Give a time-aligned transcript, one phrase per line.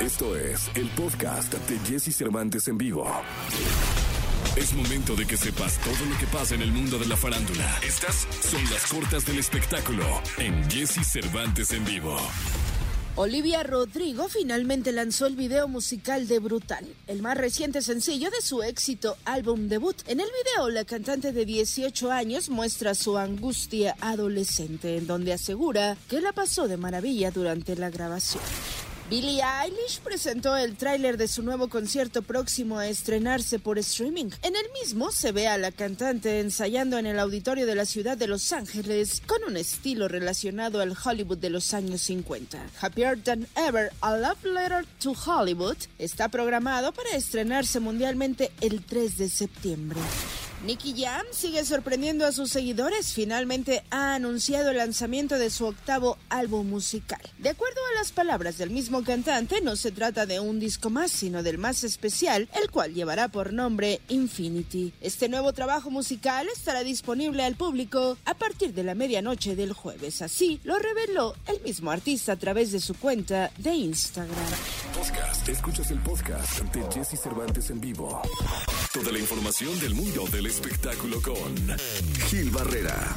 [0.00, 3.06] Esto es el podcast de Jesse Cervantes en vivo.
[4.56, 7.78] Es momento de que sepas todo lo que pasa en el mundo de la farándula.
[7.86, 10.04] Estas son las cortas del espectáculo
[10.38, 12.16] en Jesse Cervantes en vivo.
[13.16, 18.62] Olivia Rodrigo finalmente lanzó el video musical de Brutal, el más reciente sencillo de su
[18.62, 19.96] éxito álbum debut.
[20.06, 25.98] En el video, la cantante de 18 años muestra su angustia adolescente, en donde asegura
[26.08, 28.42] que la pasó de maravilla durante la grabación.
[29.10, 34.30] Billie Eilish presentó el tráiler de su nuevo concierto próximo a estrenarse por streaming.
[34.40, 38.16] En el mismo se ve a la cantante ensayando en el auditorio de la ciudad
[38.16, 42.64] de Los Ángeles con un estilo relacionado al Hollywood de los años 50.
[42.80, 49.18] Happier Than Ever, A Love Letter to Hollywood está programado para estrenarse mundialmente el 3
[49.18, 49.98] de septiembre.
[50.64, 53.14] Nicky Jam sigue sorprendiendo a sus seguidores.
[53.14, 57.20] Finalmente ha anunciado el lanzamiento de su octavo álbum musical.
[57.38, 61.10] De acuerdo a las palabras del mismo cantante, no se trata de un disco más,
[61.10, 64.92] sino del más especial, el cual llevará por nombre Infinity.
[65.00, 70.20] Este nuevo trabajo musical estará disponible al público a partir de la medianoche del jueves.
[70.20, 74.36] Así lo reveló el mismo artista a través de su cuenta de Instagram.
[74.94, 75.48] Podcast.
[75.48, 78.20] Escuchas el podcast de Jesse Cervantes en vivo.
[78.92, 81.54] Toda la información del mundo del espectáculo con
[82.28, 83.16] Gil Barrera.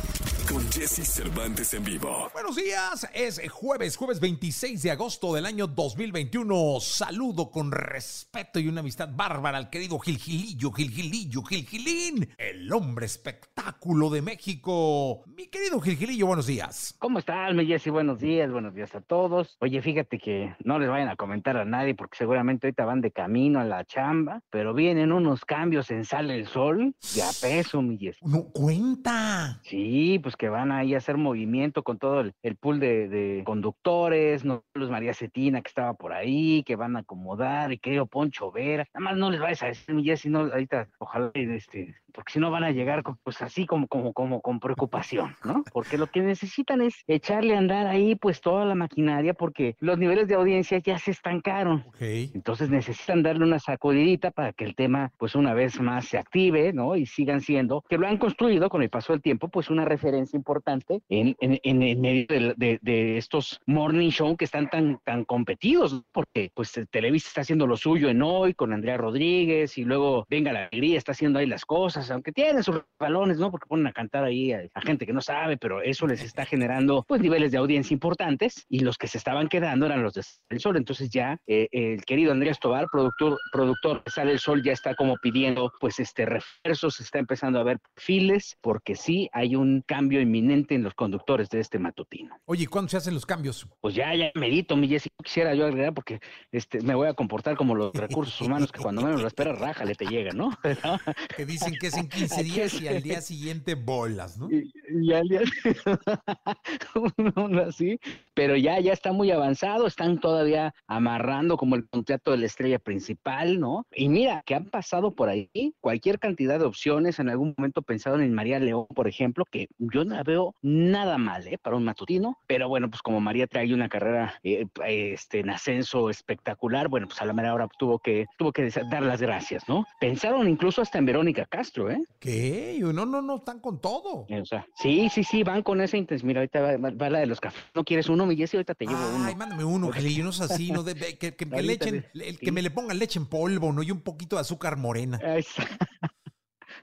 [0.50, 2.30] Con Jesse Cervantes en vivo.
[2.34, 6.80] Buenos días, es jueves, jueves 26 de agosto del año 2021.
[6.82, 12.28] Saludo con respeto y una amistad bárbara al querido Gil Gilillo, Gil Gilillo, Gil Gilín,
[12.38, 15.24] el hombre espectáculo de México.
[15.28, 16.96] Mi querido Gil Gilillo, buenos días.
[17.00, 17.90] ¿Cómo están, mi Jesse?
[17.90, 19.56] Buenos días, buenos días a todos.
[19.62, 23.12] Oye, fíjate que no les vayan a comentar a nadie porque seguramente ahorita van de
[23.12, 27.82] camino a la chamba, pero vienen unos cambios en Sale el Sol de a peso,
[27.82, 28.22] mi Jesse.
[28.24, 29.62] No, cuenta.
[29.64, 33.44] Sí, pues que van ahí a hacer movimiento con todo el, el pool de, de
[33.46, 38.06] conductores, no Luz María Cetina que estaba por ahí, que van a acomodar, y querido
[38.06, 38.86] Poncho Vera.
[38.94, 42.40] Nada más no les vayas a decir, mi Jesse, no, ahorita, ojalá, este, porque si
[42.40, 45.64] no van a llegar con- pues así como, como, como con preocupación, ¿no?
[45.74, 49.98] Porque lo que necesitan es echarle a andar ahí pues toda la maquinaria porque los
[49.98, 51.84] niveles de audiencia ya se estancaron.
[51.88, 52.02] Ok.
[52.36, 56.74] Entonces necesitan darle una sacudidita para que el tema, pues una vez más se active,
[56.74, 56.96] ¿no?
[56.96, 60.23] Y sigan siendo, que lo han construido con el paso del tiempo, pues una referencia
[60.34, 65.00] importante en, en, en, en medio de, de- de estos morning show que están tan,
[65.04, 69.84] tan competidos, porque pues Televisa está haciendo lo suyo en hoy con Andrea Rodríguez y
[69.86, 73.52] luego Venga la Alegría está haciendo ahí las cosas, aunque tienen sus balones, ¿no?
[73.52, 76.46] Porque ponen a cantar ahí a, a gente que no sabe, pero eso les está
[76.46, 80.22] generando pues niveles de audiencia importantes y los que se estaban quedando eran los de
[80.50, 80.78] el Sol.
[80.78, 84.96] Entonces ya eh, el querido Andrés Tobar, productor, productor de Sale el Sol, ya está
[84.96, 90.13] como pidiendo pues este refuerzos, está empezando a ver perfiles, porque sí hay un cambio
[90.20, 92.38] inminente en los conductores de este matutino.
[92.46, 93.68] Oye, ¿y ¿cuándo se hacen los cambios?
[93.82, 96.20] Pues ya, ya medito, mi Jessy, quisiera yo agregar porque
[96.52, 99.96] este, me voy a comportar como los recursos humanos que cuando menos lo esperas, rájale,
[99.96, 100.52] te llega, ¿no?
[101.38, 104.50] Que dicen que es en 15 días y al día siguiente bolas, ¿no?
[104.52, 104.72] y,
[105.02, 105.42] y al día
[107.36, 108.00] uno así,
[108.34, 112.80] pero ya, ya está muy avanzado, están todavía amarrando como el contrato de la estrella
[112.80, 113.86] principal, ¿no?
[113.94, 115.50] Y mira, que han pasado por ahí
[115.82, 120.06] cualquier cantidad de opciones, en algún momento pensaron en María León, por ejemplo, que yo
[120.06, 121.58] no la veo nada mal, ¿eh?
[121.58, 126.10] Para un matutino, pero bueno, pues como María trae una carrera eh, este, en ascenso
[126.10, 129.86] espectacular, bueno, pues a la mera hora tuvo que, tuvo que dar las gracias, ¿no?
[130.00, 132.02] Pensaron incluso hasta en Verónica Castro, ¿eh?
[132.20, 132.80] ¿Qué?
[132.82, 134.26] No, no, no, están con todo.
[134.30, 136.28] O sea, sí, sí, sí, van con esa intención.
[136.28, 137.64] Mira, ahorita va, va- va la de los cafés.
[137.74, 138.58] ¿No quieres uno, mi Jessy?
[138.58, 139.26] Ahorita te llevo uno.
[139.26, 142.38] Ay, mándame uno, Gilillo, no es así, no de- que, que- que le echen, sí.
[142.38, 143.84] que me le pongan leche en polvo, ¿no?
[143.84, 145.18] Y un poquito de azúcar morena.
[145.24, 145.68] Está.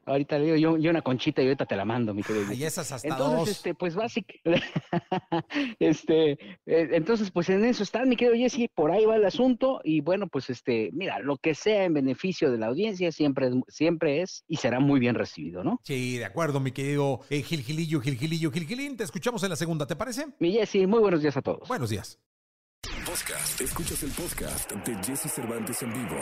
[0.06, 2.46] Ahorita le digo yo, yo una conchita y ahorita te la mando, mi querido.
[2.48, 3.48] Ay, esas hasta Entonces, dos.
[3.48, 4.66] este, pues básicamente,
[5.78, 9.80] este, eh, entonces, pues en eso están, mi querido Jesse, por ahí va el asunto,
[9.84, 13.54] y bueno, pues este, mira, lo que sea en beneficio de la audiencia siempre es,
[13.68, 15.80] siempre es y será muy bien recibido, ¿no?
[15.84, 18.96] Sí, de acuerdo, mi querido eh, Gil Gilillo, Gil Gilillo, Gil Gilín.
[18.96, 20.26] Te escuchamos en la segunda, ¿te parece?
[20.38, 21.68] Mi Jesse, muy buenos días a todos.
[21.68, 22.18] Buenos días.
[23.04, 23.60] Podcast.
[23.60, 26.16] Escuchas el podcast de Jesse Cervantes en vivo.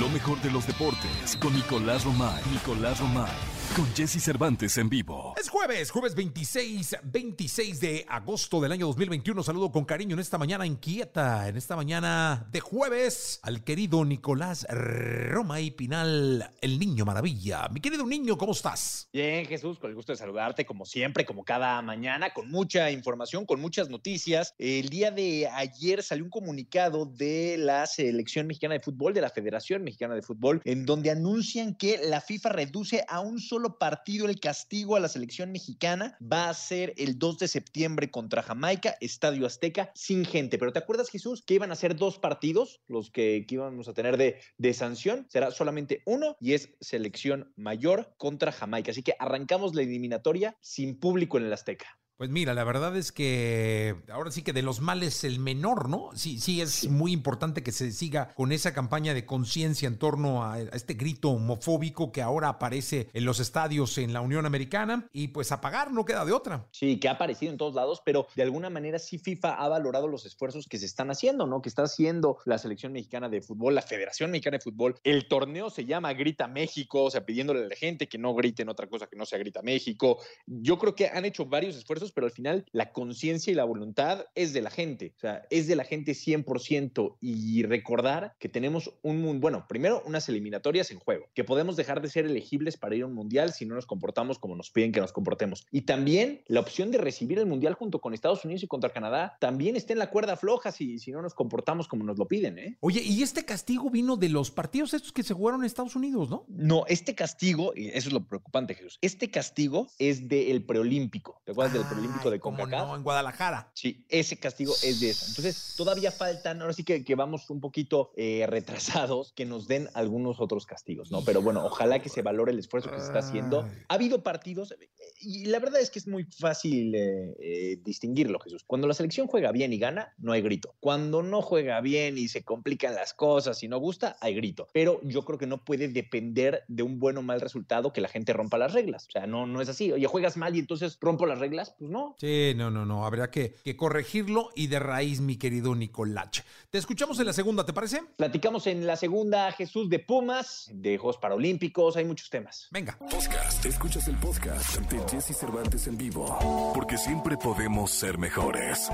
[0.00, 2.42] Lo mejor de los deportes con Nicolás Romay.
[2.50, 3.53] Nicolás Romay.
[3.72, 5.34] Con Jesse Cervantes en vivo.
[5.36, 9.42] Es jueves, jueves 26, 26 de agosto del año 2021.
[9.42, 14.64] Saludo con cariño en esta mañana inquieta, en esta mañana de jueves, al querido Nicolás
[14.70, 17.68] Roma y Pinal, el niño maravilla.
[17.72, 19.08] Mi querido niño, ¿cómo estás?
[19.12, 23.44] Bien, Jesús, con el gusto de saludarte, como siempre, como cada mañana, con mucha información,
[23.44, 24.54] con muchas noticias.
[24.56, 29.30] El día de ayer salió un comunicado de la Selección Mexicana de Fútbol, de la
[29.30, 33.78] Federación Mexicana de Fútbol, en donde anuncian que la FIFA reduce a un solo solo
[33.78, 36.18] partido el castigo a la selección mexicana.
[36.20, 40.58] Va a ser el 2 de septiembre contra Jamaica, Estadio Azteca, sin gente.
[40.58, 43.94] Pero ¿te acuerdas, Jesús, que iban a ser dos partidos los que, que íbamos a
[43.94, 45.28] tener de, de sanción?
[45.30, 48.90] Será solamente uno y es selección mayor contra Jamaica.
[48.90, 51.86] Así que arrancamos la eliminatoria sin público en el Azteca.
[52.16, 56.10] Pues mira, la verdad es que ahora sí que de los males el menor, ¿no?
[56.14, 60.44] Sí, sí, es muy importante que se siga con esa campaña de conciencia en torno
[60.44, 65.28] a, este grito homofóbico que ahora aparece en los estadios en la Unión Americana y
[65.28, 66.68] pues apagar no queda de otra.
[66.70, 70.06] Sí, que ha aparecido en todos lados, pero de alguna manera sí FIFA ha valorado
[70.06, 71.62] los esfuerzos que se están haciendo, ¿no?
[71.62, 74.94] Que está haciendo la selección mexicana de fútbol, la Federación Mexicana de Fútbol.
[75.02, 78.68] El torneo se llama Grita México, o sea, pidiéndole a la gente que no griten
[78.68, 80.18] otra cosa que no sea Grita México.
[80.46, 84.26] Yo creo que han hecho varios esfuerzos pero al final la conciencia y la voluntad
[84.34, 88.92] es de la gente, o sea, es de la gente 100% y recordar que tenemos
[89.02, 93.02] un, bueno, primero unas eliminatorias en juego, que podemos dejar de ser elegibles para ir
[93.02, 95.66] a un mundial si no nos comportamos como nos piden que nos comportemos.
[95.70, 99.36] Y también la opción de recibir el mundial junto con Estados Unidos y contra Canadá
[99.40, 102.58] también está en la cuerda floja si, si no nos comportamos como nos lo piden,
[102.58, 102.76] ¿eh?
[102.80, 106.30] Oye, y este castigo vino de los partidos estos que se jugaron en Estados Unidos,
[106.30, 106.44] ¿no?
[106.48, 111.40] No, este castigo, y eso es lo preocupante, Jesús, este castigo es del preolímpico.
[111.44, 112.88] ¿Te acuerdas del preolímpico de CONCACAF?
[112.88, 113.70] No, en Guadalajara.
[113.74, 115.26] Sí, ese castigo es de eso.
[115.28, 119.88] Entonces, todavía faltan, ahora sí que, que vamos un poquito eh, retrasados, que nos den
[119.94, 121.24] algunos otros castigos, ¿no?
[121.24, 123.68] Pero bueno, ojalá que se valore el esfuerzo que se está haciendo.
[123.88, 128.64] Ha habido partidos, eh, y la verdad es que es muy fácil eh, distinguirlo, Jesús.
[128.66, 130.74] Cuando la selección juega bien y gana, no hay grito.
[130.80, 134.68] Cuando no juega bien y se complican las cosas y no gusta, hay grito.
[134.72, 138.08] Pero yo creo que no puede depender de un buen o mal resultado que la
[138.08, 139.06] gente rompa las reglas.
[139.08, 139.92] O sea, no, no es así.
[139.92, 141.74] Oye, juegas mal y entonces rompo las reglas.
[141.84, 142.16] Pues no.
[142.18, 143.04] Sí, no, no, no.
[143.04, 146.40] Habría que, que corregirlo y de raíz, mi querido Nicolach.
[146.70, 148.00] Te escuchamos en la segunda, ¿te parece?
[148.16, 151.98] Platicamos en la segunda, Jesús, de Pumas, de Juegos Paralímpicos.
[151.98, 152.68] Hay muchos temas.
[152.70, 152.96] Venga.
[152.98, 153.66] Podcast.
[153.66, 156.72] Escuchas el podcast de Jesse Cervantes en vivo.
[156.74, 158.90] Porque siempre podemos ser mejores.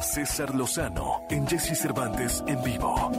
[0.00, 3.10] César Lozano en Jesse Cervantes en vivo.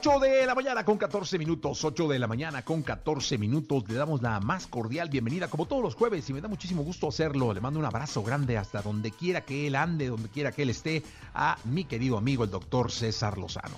[0.00, 3.84] 8 de la mañana con 14 minutos, 8 de la mañana con 14 minutos.
[3.86, 7.08] Le damos la más cordial bienvenida como todos los jueves y me da muchísimo gusto
[7.08, 7.52] hacerlo.
[7.52, 10.70] Le mando un abrazo grande hasta donde quiera que él ande, donde quiera que él
[10.70, 11.02] esté,
[11.34, 13.76] a mi querido amigo el doctor César Lozano.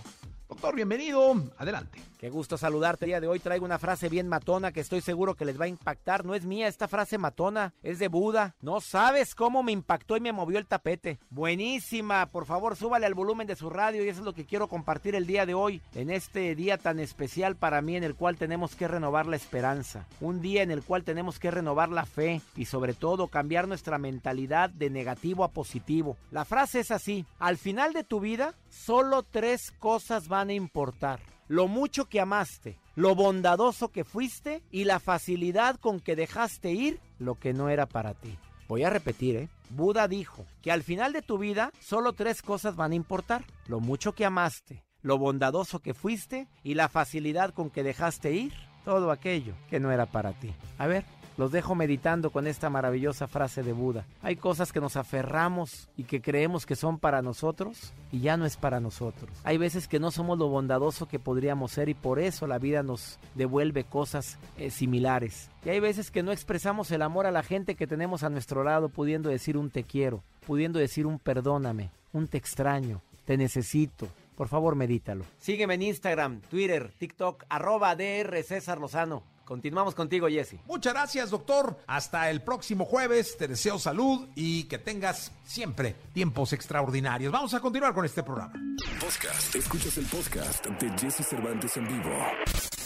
[0.48, 1.42] Doctor, bienvenido.
[1.58, 2.12] Adelante.
[2.22, 3.04] Qué gusto saludarte.
[3.04, 5.64] El día de hoy traigo una frase bien matona que estoy seguro que les va
[5.64, 6.24] a impactar.
[6.24, 8.54] No es mía esta frase matona, es de Buda.
[8.60, 11.19] No sabes cómo me impactó y me movió el tapete.
[11.30, 12.26] Buenísima.
[12.26, 15.16] Por favor, súbale al volumen de su radio y eso es lo que quiero compartir
[15.16, 18.76] el día de hoy, en este día tan especial para mí en el cual tenemos
[18.76, 20.06] que renovar la esperanza.
[20.20, 23.98] Un día en el cual tenemos que renovar la fe y sobre todo cambiar nuestra
[23.98, 26.16] mentalidad de negativo a positivo.
[26.30, 27.26] La frase es así.
[27.40, 31.18] Al final de tu vida, solo tres cosas van a importar
[31.52, 36.99] lo mucho que amaste, lo bondadoso que fuiste y la facilidad con que dejaste ir
[37.19, 38.38] lo que no era para ti.
[38.69, 39.49] Voy a repetir, ¿eh?
[39.69, 43.44] Buda dijo que al final de tu vida solo tres cosas van a importar.
[43.66, 48.54] Lo mucho que amaste, lo bondadoso que fuiste y la facilidad con que dejaste ir
[48.82, 50.54] todo aquello que no era para ti.
[50.78, 51.04] A ver,
[51.37, 54.05] los dejo meditando con esta maravillosa frase de Buda.
[54.23, 58.46] Hay cosas que nos aferramos y que creemos que son para nosotros y ya no
[58.46, 59.31] es para nosotros.
[59.44, 62.82] Hay veces que no somos lo bondadoso que podríamos ser y por eso la vida
[62.82, 65.50] nos devuelve cosas eh, similares.
[65.64, 68.64] Y hay veces que no expresamos el amor a la gente que tenemos a nuestro
[68.64, 74.08] lado pudiendo decir un te quiero, pudiendo decir un perdóname, un te extraño, te necesito,
[74.37, 75.25] por favor, medítalo.
[75.38, 79.23] Sígueme en Instagram, Twitter, TikTok, arroba Lozano.
[79.52, 80.54] Continuamos contigo, Jesse.
[80.64, 81.76] Muchas gracias, doctor.
[81.87, 83.37] Hasta el próximo jueves.
[83.37, 87.30] Te deseo salud y que tengas siempre tiempos extraordinarios.
[87.30, 88.54] Vamos a continuar con este programa.
[88.99, 89.54] Podcast.
[89.54, 92.16] Escuchas el podcast de Jesse Cervantes en vivo.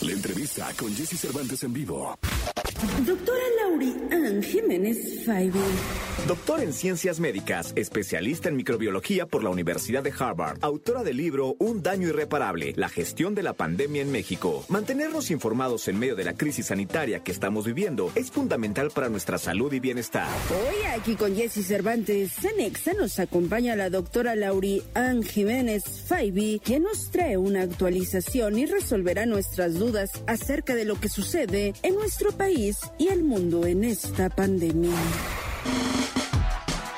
[0.00, 2.16] La entrevista con Jesse Cervantes en vivo.
[3.06, 3.94] Doctora Lauri
[4.42, 5.58] Jiménez Faibi.
[6.26, 11.54] Doctor en Ciencias Médicas, especialista en microbiología por la Universidad de Harvard, autora del libro
[11.58, 14.64] Un daño irreparable, la gestión de la pandemia en México.
[14.68, 19.38] Mantenernos informados en medio de la crisis sanitaria que estamos viviendo es fundamental para nuestra
[19.38, 20.28] salud y bienestar.
[20.50, 26.82] Hoy aquí con Jesse Cervantes, Cenexa nos acompaña la doctora Lauri Ann Jiménez Faibi, quien
[26.82, 32.32] nos trae una actualización y resolverá nuestras dudas acerca de lo que sucede en nuestro
[32.32, 34.96] país y el mundo en esta pandemia.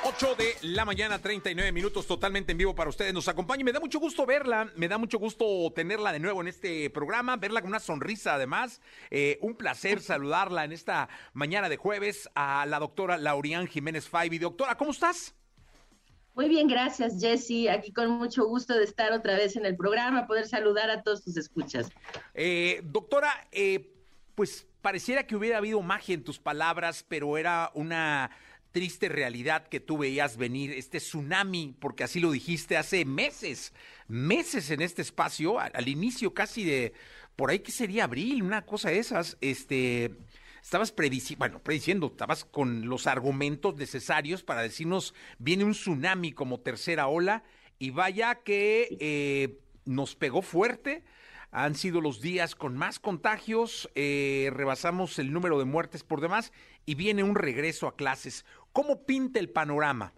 [0.05, 3.15] 8 de la mañana, 39 minutos totalmente en vivo para ustedes.
[3.15, 6.41] Nos acompaña y me da mucho gusto verla, me da mucho gusto tenerla de nuevo
[6.41, 8.81] en este programa, verla con una sonrisa además.
[9.11, 14.39] Eh, un placer saludarla en esta mañana de jueves a la doctora Laurián Jiménez Faibi.
[14.39, 15.35] Doctora, ¿cómo estás?
[16.35, 17.69] Muy bien, gracias Jesse.
[17.69, 21.23] Aquí con mucho gusto de estar otra vez en el programa, poder saludar a todos
[21.23, 21.91] tus escuchas.
[22.35, 23.98] Eh, doctora, eh,
[24.39, 28.31] pues pareciera que hubiera habido magia en tus palabras, pero era una
[28.71, 33.73] triste realidad que tú veías venir, este tsunami, porque así lo dijiste hace meses,
[34.07, 36.93] meses en este espacio, al, inicio casi de,
[37.35, 40.13] por ahí que sería abril, una cosa de esas, este,
[40.63, 46.61] estabas prediciendo, bueno, prediciendo, estabas con los argumentos necesarios para decirnos, viene un tsunami como
[46.61, 47.43] tercera ola,
[47.81, 51.03] y vaya que eh, nos pegó fuerte,
[51.51, 56.53] han sido los días con más contagios, eh, rebasamos el número de muertes por demás
[56.85, 58.45] y viene un regreso a clases.
[58.73, 60.13] ¿Cómo pinta el panorama?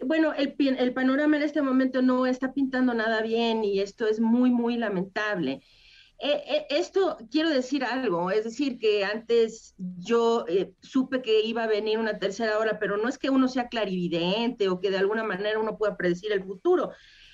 [0.00, 4.50] Bueno, el, panorama en este momento no está pintando nada bien y esto es muy,
[4.50, 5.62] muy lamentable.
[6.20, 10.44] Eh, eh, esto quiero decir algo, es decir, que antes yo
[10.82, 14.68] supe que iba a venir una tercera hora, pero no es que uno sea clarividente
[14.68, 16.90] o que de alguna manera uno pueda predecir el futuro.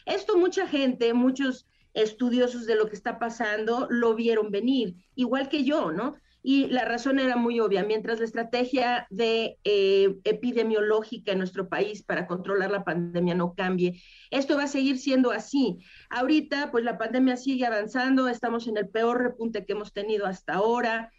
[0.07, 5.65] Esto mucha gente, muchos estudiosos de lo que está pasando lo vieron venir, igual que
[5.65, 6.17] yo, ¿no?
[6.47, 7.85] Y la razón era muy obvia.
[7.85, 14.03] Mientras la estrategia de eh, epidemiológica en nuestro país para controlar la pandemia no cambie,
[14.31, 15.79] esto va a seguir siendo así.
[16.11, 20.53] Ahorita, pues la pandemia sigue avanzando, estamos en el peor repunte que hemos tenido hasta
[20.53, 21.11] ahora.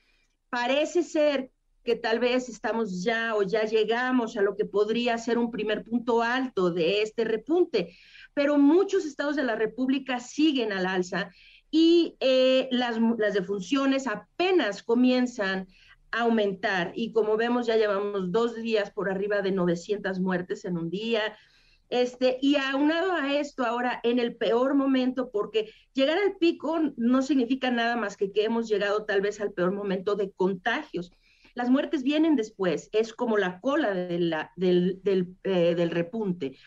[0.49, 1.49] Parece ser
[1.83, 5.83] que tal vez estamos ya o ya llegamos a lo que podría ser un primer
[5.83, 7.95] punto alto de este repunte
[8.35, 11.31] pero muchos estados de la República siguen al alza
[11.71, 12.99] y eh, las,
[13.33, 15.67] defunciones apenas comienzan
[16.11, 16.91] a aumentar.
[16.95, 21.35] Y como vemos, ya llevamos dos días por arriba de 900 muertes en un día.
[21.89, 27.21] Este, y aunado a esto, ahora en el peor momento, porque llegar al pico no
[27.21, 31.11] significa nada más que que hemos llegado tal vez al peor momento de contagios.
[31.53, 36.57] Las muertes vienen después, es como la cola eh, del repunte.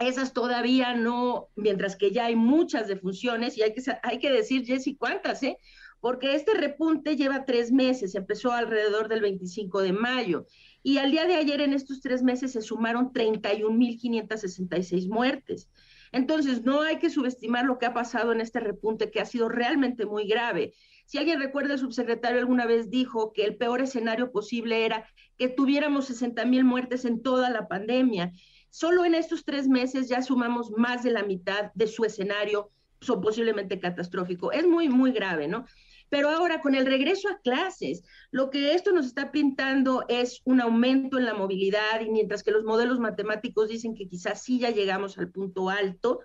[0.00, 4.64] Esas todavía no, mientras que ya hay muchas defunciones y hay que, hay que decir,
[4.64, 5.58] Jessy, cuántas, ¿eh?
[6.00, 10.46] Porque este repunte lleva tres meses, empezó alrededor del 25 de mayo
[10.82, 15.68] y al día de ayer en estos tres meses se sumaron 31.566 muertes.
[16.12, 19.48] Entonces, no hay que subestimar lo que ha pasado en este repunte, que ha sido
[19.48, 20.72] realmente muy grave.
[21.06, 25.48] Si alguien recuerda, el subsecretario alguna vez dijo que el peor escenario posible era que
[25.48, 28.32] tuviéramos 60 mil muertes en toda la pandemia.
[28.70, 33.20] Solo en estos tres meses ya sumamos más de la mitad de su escenario, son
[33.20, 34.52] posiblemente catastrófico.
[34.52, 35.66] Es muy, muy grave, ¿no?
[36.10, 40.60] Pero ahora, con el regreso a clases, lo que esto nos está pintando es un
[40.60, 44.70] aumento en la movilidad y mientras que los modelos matemáticos dicen que quizás sí ya
[44.70, 46.20] llegamos al punto alto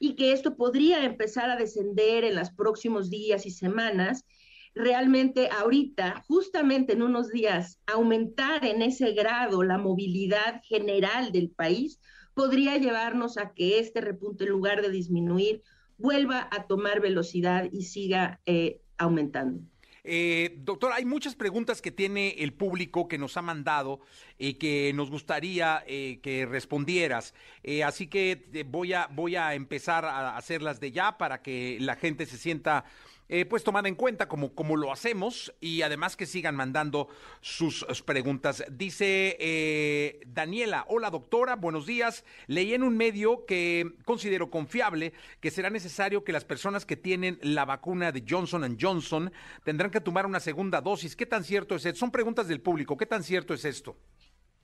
[0.00, 4.24] y que esto podría empezar a descender en los próximos días y semanas,
[4.74, 12.00] realmente ahorita, justamente en unos días, aumentar en ese grado la movilidad general del país
[12.34, 15.62] podría llevarnos a que este repunte, en lugar de disminuir,
[15.98, 19.60] vuelva a tomar velocidad y siga eh, aumentando.
[20.02, 24.00] Eh, doctor, hay muchas preguntas que tiene el público que nos ha mandado
[24.38, 27.34] y que nos gustaría eh, que respondieras.
[27.84, 32.24] así que voy a, voy a empezar a hacerlas de ya para que la gente
[32.24, 32.86] se sienta
[33.32, 37.06] eh, pues tomada en cuenta como, como lo hacemos y además que sigan mandando
[37.40, 38.64] sus preguntas.
[38.72, 42.24] Dice eh, Daniela, hola doctora, buenos días.
[42.48, 47.38] Leí en un medio que considero confiable que será necesario que las personas que tienen
[47.40, 49.32] la vacuna de Johnson Johnson
[49.62, 51.14] tendrán que tomar una segunda dosis.
[51.14, 52.00] ¿Qué tan cierto es esto?
[52.00, 52.96] Son preguntas del público.
[52.96, 53.96] ¿Qué tan cierto es esto?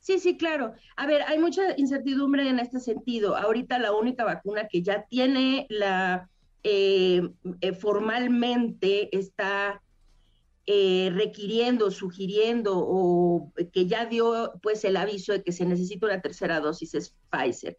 [0.00, 0.74] Sí, sí, claro.
[0.96, 3.36] A ver, hay mucha incertidumbre en este sentido.
[3.36, 6.28] Ahorita la única vacuna que ya tiene la
[6.68, 7.22] eh,
[7.60, 9.80] eh, formalmente está
[10.66, 16.20] eh, requiriendo, sugiriendo o que ya dio pues el aviso de que se necesita una
[16.20, 17.78] tercera dosis es Pfizer.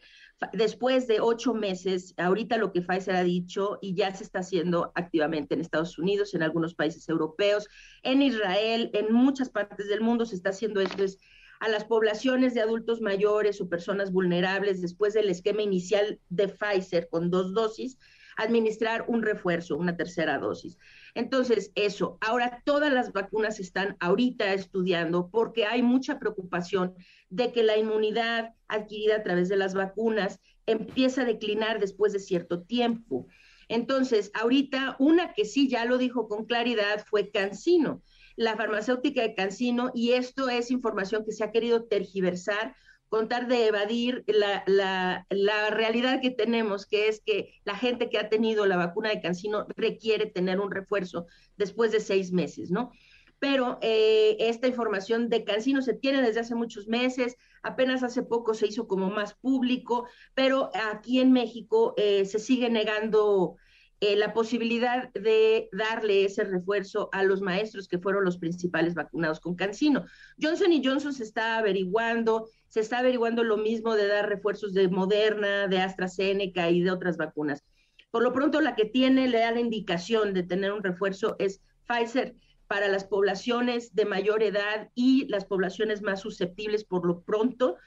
[0.54, 4.94] Después de ocho meses, ahorita lo que Pfizer ha dicho y ya se está haciendo
[4.96, 7.68] activamente en Estados Unidos, en algunos países europeos,
[8.04, 11.18] en Israel, en muchas partes del mundo se está haciendo esto es
[11.60, 17.10] a las poblaciones de adultos mayores o personas vulnerables después del esquema inicial de Pfizer
[17.10, 17.98] con dos dosis,
[18.38, 20.78] administrar un refuerzo, una tercera dosis.
[21.16, 26.94] Entonces, eso, ahora todas las vacunas están ahorita estudiando porque hay mucha preocupación
[27.30, 32.20] de que la inmunidad adquirida a través de las vacunas empieza a declinar después de
[32.20, 33.28] cierto tiempo.
[33.68, 38.02] Entonces, ahorita una que sí ya lo dijo con claridad fue Cancino,
[38.36, 42.76] la farmacéutica de Cancino, y esto es información que se ha querido tergiversar
[43.10, 48.18] contar de evadir la, la, la, realidad que tenemos, que es que la gente que
[48.18, 52.92] ha tenido la vacuna de Cancino requiere tener un refuerzo después de seis meses, ¿no?
[53.40, 58.54] Pero eh, esta información de Cancino se tiene desde hace muchos meses, apenas hace poco
[58.54, 63.58] se hizo como más público, pero aquí en México eh, se sigue negando
[64.00, 69.40] eh, la posibilidad de darle ese refuerzo a los maestros que fueron los principales vacunados
[69.40, 70.06] con Cancino.
[70.40, 74.88] Johnson y Johnson se está averiguando, se está averiguando lo mismo de dar refuerzos de
[74.88, 77.64] Moderna, de AstraZeneca y de otras vacunas.
[78.12, 81.62] Por lo pronto, la que tiene, le da la indicación de tener un refuerzo es
[81.88, 82.36] Pfizer
[82.68, 87.78] para las poblaciones de mayor edad y las poblaciones más susceptibles por lo pronto,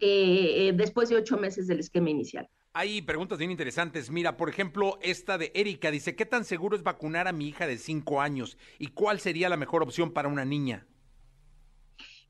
[0.00, 2.48] eh, eh, después de ocho meses del esquema inicial.
[2.74, 4.10] Hay preguntas bien interesantes.
[4.10, 7.66] Mira, por ejemplo, esta de Erika dice, ¿qué tan seguro es vacunar a mi hija
[7.66, 8.56] de cinco años?
[8.78, 10.86] ¿Y cuál sería la mejor opción para una niña?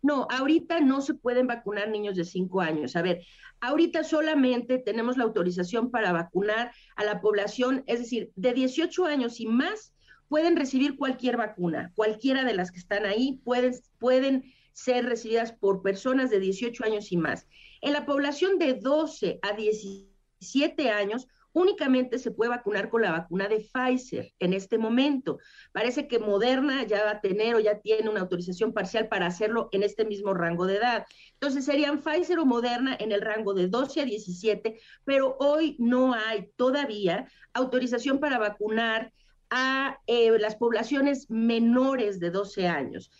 [0.03, 2.97] No, ahorita no se pueden vacunar niños de cinco años.
[2.97, 3.25] A ver,
[3.61, 9.39] ahorita solamente tenemos la autorización para vacunar a la población, es decir, de 18 años
[9.39, 9.95] y más
[10.27, 15.83] pueden recibir cualquier vacuna, cualquiera de las que están ahí pueden, pueden ser recibidas por
[15.83, 17.47] personas de 18 años y más.
[17.81, 20.12] En la población de 12 a 17
[20.43, 25.39] siete años, únicamente se puede vacunar con la vacuna de Pfizer en este momento.
[25.73, 29.69] Parece que Moderna ya va a tener o ya tiene una autorización parcial para hacerlo
[29.73, 31.07] en este mismo rango de edad.
[31.35, 36.15] Entonces serían Pfizer o Moderna en el rango de 12 a 17, pero hoy no
[36.15, 39.13] hay todavía autorización para vacunar
[39.51, 43.11] a eh, las poblaciones menores de 12 años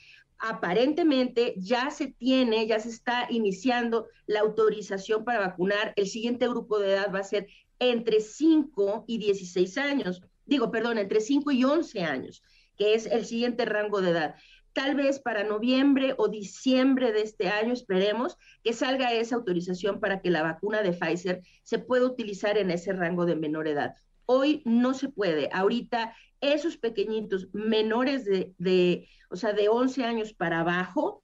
[0.43, 5.93] aparentemente ya se tiene, ya se está iniciando la autorización para vacunar.
[5.95, 7.47] El siguiente grupo de edad va a ser
[7.79, 10.21] entre 5 y 16 años.
[10.45, 12.43] Digo, perdón, entre 5 y 11 años,
[12.77, 14.35] que es el siguiente rango de edad.
[14.73, 20.21] Tal vez para noviembre o diciembre de este año esperemos que salga esa autorización para
[20.21, 23.95] que la vacuna de Pfizer se pueda utilizar en ese rango de menor edad.
[24.27, 25.51] Hoy no se puede.
[25.53, 31.23] Ahorita esos pequeñitos menores de, o sea, de 11 años para abajo,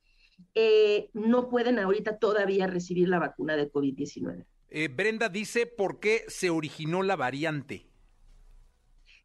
[0.55, 4.47] eh, no pueden ahorita todavía recibir la vacuna de COVID-19.
[4.71, 7.87] Eh, Brenda dice por qué se originó la variante.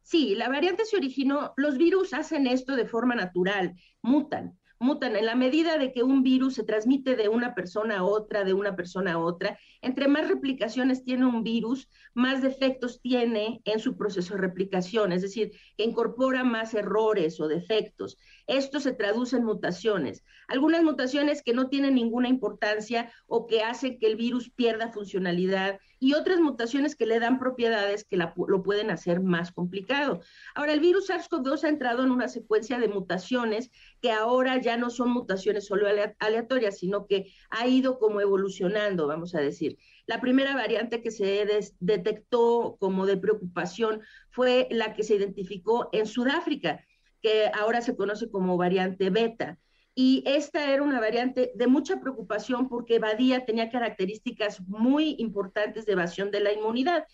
[0.02, 5.26] Sí, la variante se originó, los virus hacen esto de forma natural, mutan mutan en
[5.26, 8.76] la medida de que un virus se transmite de una persona a otra, de una
[8.76, 9.58] persona a otra.
[9.80, 15.22] Entre más replicaciones tiene un virus, más defectos tiene en su proceso de replicación, es
[15.22, 18.18] decir, incorpora más errores o defectos.
[18.46, 20.22] Esto se traduce en mutaciones.
[20.48, 25.78] Algunas mutaciones que no tienen ninguna importancia o que hacen que el virus pierda funcionalidad
[25.98, 30.20] y otras mutaciones que le dan propiedades que lo pueden hacer más complicado.
[30.54, 33.70] Ahora, el virus SARS-CoV-2 ha entrado en una secuencia de mutaciones
[34.02, 35.86] que ahora ya no son mutaciones solo
[36.18, 39.78] aleatorias, sino que ha ido como evolucionando, vamos a decir.
[40.06, 41.46] La primera variante que se
[41.80, 46.84] detectó como de preocupación fue la que se identificó en Sudáfrica
[47.24, 49.58] que ahora se conoce como variante beta.
[49.94, 55.92] Y esta era una variante de mucha preocupación porque evadía, tenía características muy importantes de
[55.92, 57.06] evasión de la inmunidad.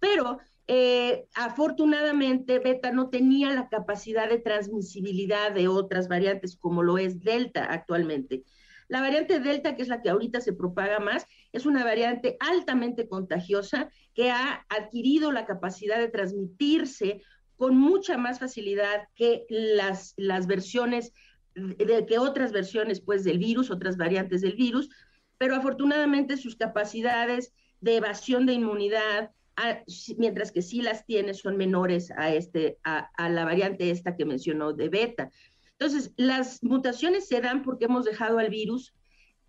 [0.00, 6.96] Pero eh, afortunadamente, beta no tenía la capacidad de transmisibilidad de otras variantes como lo
[6.96, 8.44] es delta actualmente.
[8.88, 13.06] La variante delta, que es la que ahorita se propaga más, es una variante altamente
[13.06, 17.20] contagiosa que ha adquirido la capacidad de transmitirse
[17.58, 21.12] con mucha más facilidad que las, las versiones,
[21.54, 24.88] de, que otras versiones pues del virus, otras variantes del virus,
[25.38, 29.32] pero afortunadamente sus capacidades de evasión de inmunidad,
[30.16, 34.72] mientras que sí las tiene, son menores a, este, a, la variante esta que mencionó
[34.72, 35.30] de beta.
[35.72, 38.94] Entonces, las mutaciones se dan porque hemos dejado al virus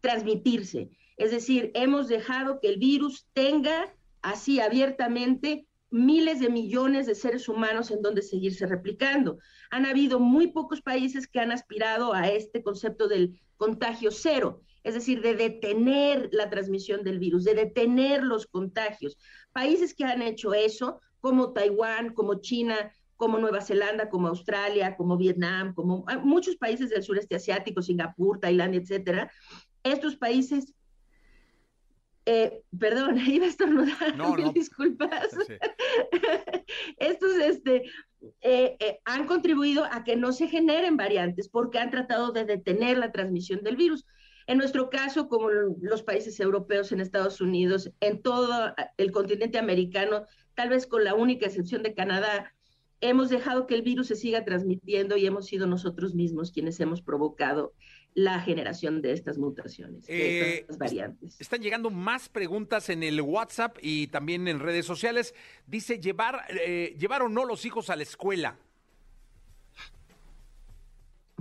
[0.02, 7.16] transmitirse, es decir, hemos dejado que el virus tenga así abiertamente miles de millones de
[7.16, 9.40] seres humanos en donde seguirse replicando.
[9.72, 14.94] Han habido muy pocos países que han aspirado a este concepto del contagio cero, es
[14.94, 19.18] decir, de detener la transmisión del virus, de detener los contagios.
[19.52, 25.18] Países que han hecho eso, como Taiwán, como China, como Nueva Zelanda, como Australia, como
[25.18, 29.30] Vietnam, como ah, muchos países del sureste asiático, Singapur, Tailandia, etcétera.
[29.84, 30.74] Estos países
[32.32, 35.30] eh, perdón, iba a estornudar, no, disculpas.
[36.98, 37.86] Estos este,
[38.42, 43.00] eh, eh, han contribuido a que no se generen variantes porque han tratado de detener
[43.00, 44.06] la transmisión del virus.
[44.46, 50.26] En nuestro caso, como los países europeos, en Estados Unidos, en todo el continente americano,
[50.54, 52.54] tal vez con la única excepción de Canadá,
[53.02, 57.02] hemos dejado que el virus se siga transmitiendo y hemos sido nosotros mismos quienes hemos
[57.02, 57.74] provocado
[58.16, 61.40] la generación de estas mutaciones, de estas eh, variantes.
[61.40, 65.34] Están llegando más preguntas en el WhatsApp y también en redes sociales.
[65.68, 68.58] Dice, ¿llevar, eh, ¿llevar o no los hijos a la escuela?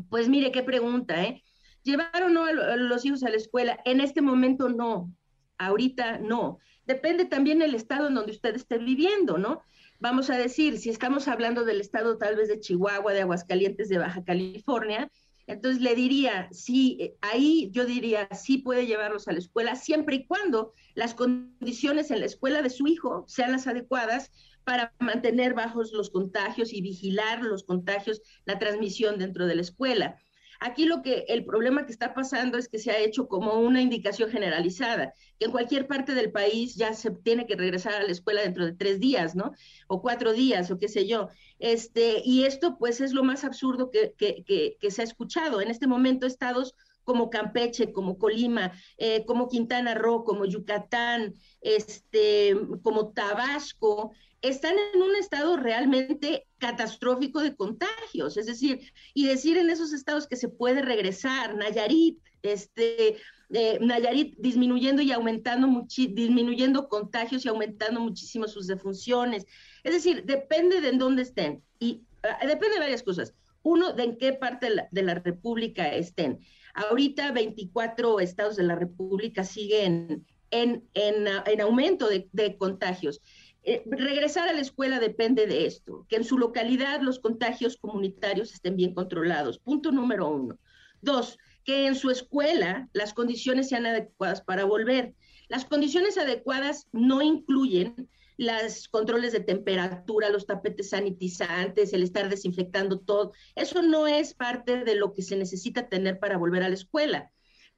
[0.09, 1.43] Pues mire, qué pregunta, ¿eh?
[1.83, 3.81] ¿Llevar o no los hijos a la escuela?
[3.85, 5.13] En este momento no,
[5.59, 6.59] ahorita no.
[6.87, 9.63] depende también el estado en donde usted esté viviendo, ¿no?
[10.01, 13.99] Vamos a decir, si estamos hablando del estado tal vez de Chihuahua, de Aguascalientes, de
[13.99, 15.11] Baja California,
[15.49, 20.17] entonces le diría, sí, eh, ahí yo diría, sí puede llevarlos a la escuela, siempre
[20.17, 24.31] y cuando las condiciones en la escuela de su hijo sean las adecuadas
[24.65, 30.19] para mantener bajos los contagios y vigilar los contagios, la transmisión dentro de la escuela.
[30.61, 33.81] Aquí lo que el problema que está pasando es que se ha hecho como una
[33.81, 38.11] indicación generalizada, que en cualquier parte del país ya se tiene que regresar a la
[38.11, 39.53] escuela dentro de tres días, ¿no?
[39.87, 41.29] O cuatro días, o qué sé yo.
[41.61, 45.61] Este, y esto pues es lo más absurdo que, que, se ha escuchado.
[45.61, 46.75] En este momento estados
[47.09, 55.01] como Campeche, como Colima, eh, como Quintana Roo, como Yucatán, este, como Tabasco, están en
[55.01, 60.51] un estado realmente catastrófico de contagios, es decir, y decir en esos estados que se
[60.51, 63.17] puede regresar, Nayarit, este,
[63.55, 69.47] eh, Nayarit disminuyendo y aumentando, disminuyendo contagios y aumentando muchísimo sus defunciones.
[69.83, 73.33] Es decir, depende de en dónde estén y ah, depende de varias cosas.
[73.63, 76.41] Uno, de en qué parte de la, República estén.
[76.75, 83.21] Ahorita 24 estados de la República siguen en, en, aumento de, de contagios.
[83.65, 88.53] Eh, regresar a la escuela depende de esto, que en su localidad los contagios comunitarios
[88.53, 89.59] estén bien controlados.
[89.59, 90.59] Punto número uno.
[91.03, 95.15] Dos, que en su escuela las condiciones sean adecuadas para volver.
[95.49, 103.01] Las condiciones adecuadas no incluyen los controles de temperatura, los tapetes sanitizantes, el estar desinfectando
[103.01, 103.33] todo.
[103.57, 107.33] Eso no es parte de lo que se necesita tener para volver a la escuela.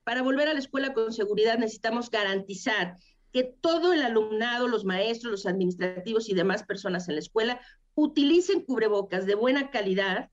[0.05, 2.99] Para volver a la escuela con seguridad necesitamos garantizar
[3.33, 7.61] que todo el alumnado, los maestros, los administrativos y demás personas en la escuela
[7.95, 10.31] utilicen cubrebocas de buena calidad,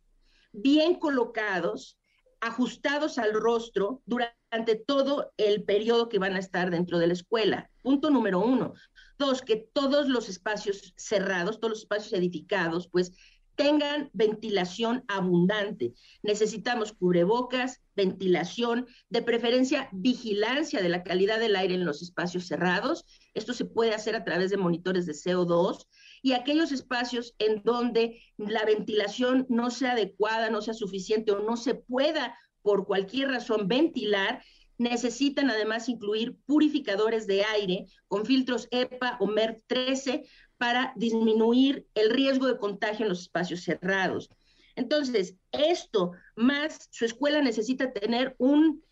[0.52, 1.98] bien colocados,
[2.42, 7.70] ajustados al rostro durante todo el periodo que van a estar dentro de la escuela.
[7.82, 8.74] Punto número uno.
[9.18, 13.14] Dos, que todos los espacios cerrados, todos los espacios edificados, pues
[13.58, 15.96] tengan ventilación abundante.
[16.22, 23.04] Necesitamos cubrebocas, ventilación, de preferencia vigilancia de la calidad del aire en los espacios cerrados.
[23.34, 25.88] Esto se puede hacer a través de monitores de CO2
[26.22, 31.58] y aquellos espacios en donde la ventilación no sea adecuada, no sea suficiente o no
[31.58, 34.44] se pueda por cualquier razón ventilar,
[34.78, 40.26] necesitan además incluir purificadores de aire con filtros EPA o MERV 13
[40.58, 44.30] para disminuir el riesgo de contagio en los espacios cerrados.
[44.76, 48.84] Entonces, esto más su escuela necesita tener un,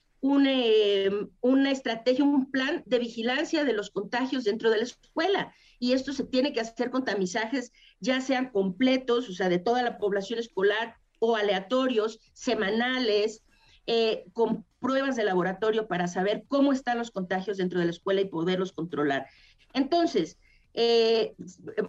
[0.48, 5.54] eh, una estrategia, un plan de vigilancia de los contagios dentro de la escuela.
[5.78, 9.84] Y esto se tiene que hacer con tamizajes, ya sean completos, o sea, de toda
[9.84, 13.44] la población escolar, o aleatorios, semanales,
[13.88, 18.22] eh, con pruebas de laboratorio para saber cómo están los contagios dentro de la escuela
[18.22, 19.26] y poderlos controlar.
[19.74, 20.38] Entonces,
[20.76, 21.34] eh,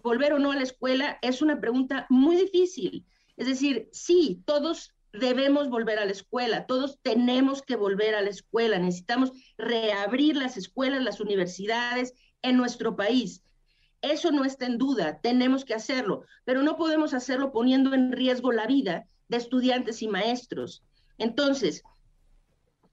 [0.02, 3.04] volver o no a la escuela es una pregunta muy difícil.
[3.36, 8.30] Es decir, sí, todos debemos volver a la escuela, todos tenemos que volver a la
[8.30, 13.42] escuela, necesitamos reabrir las escuelas, las universidades en nuestro país.
[14.00, 18.52] Eso no está en duda, tenemos que hacerlo, pero no podemos hacerlo poniendo en riesgo
[18.52, 20.82] la vida de estudiantes y maestros.
[21.18, 21.82] Entonces,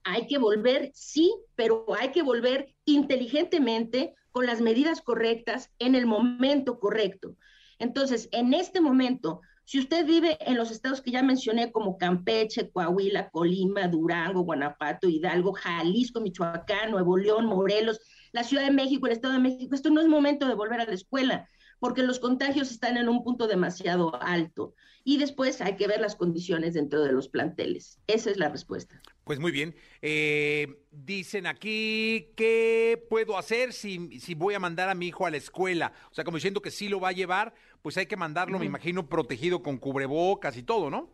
[0.04, 6.06] hay que volver, sí, pero hay que volver inteligentemente, con las medidas correctas, en el
[6.06, 7.36] momento correcto.
[7.78, 12.70] Entonces, en este momento, si usted vive en los estados que ya mencioné, como Campeche,
[12.70, 18.00] Coahuila, Colima, Durango, Guanajuato, Hidalgo, Jalisco, Michoacán, Nuevo León, Morelos,
[18.32, 20.84] la Ciudad de México, el Estado de México, esto no es momento de volver a
[20.84, 24.74] la escuela, porque los contagios están en un punto demasiado alto.
[25.04, 27.98] Y después hay que ver las condiciones dentro de los planteles.
[28.06, 29.02] Esa es la respuesta.
[29.24, 29.74] Pues muy bien.
[30.00, 35.30] Eh, dicen aquí, ¿qué puedo hacer si, si, voy a mandar a mi hijo a
[35.30, 35.92] la escuela?
[36.10, 38.66] O sea, como diciendo que sí lo va a llevar, pues hay que mandarlo, me
[38.66, 41.10] imagino, protegido con cubrebocas y todo, ¿no?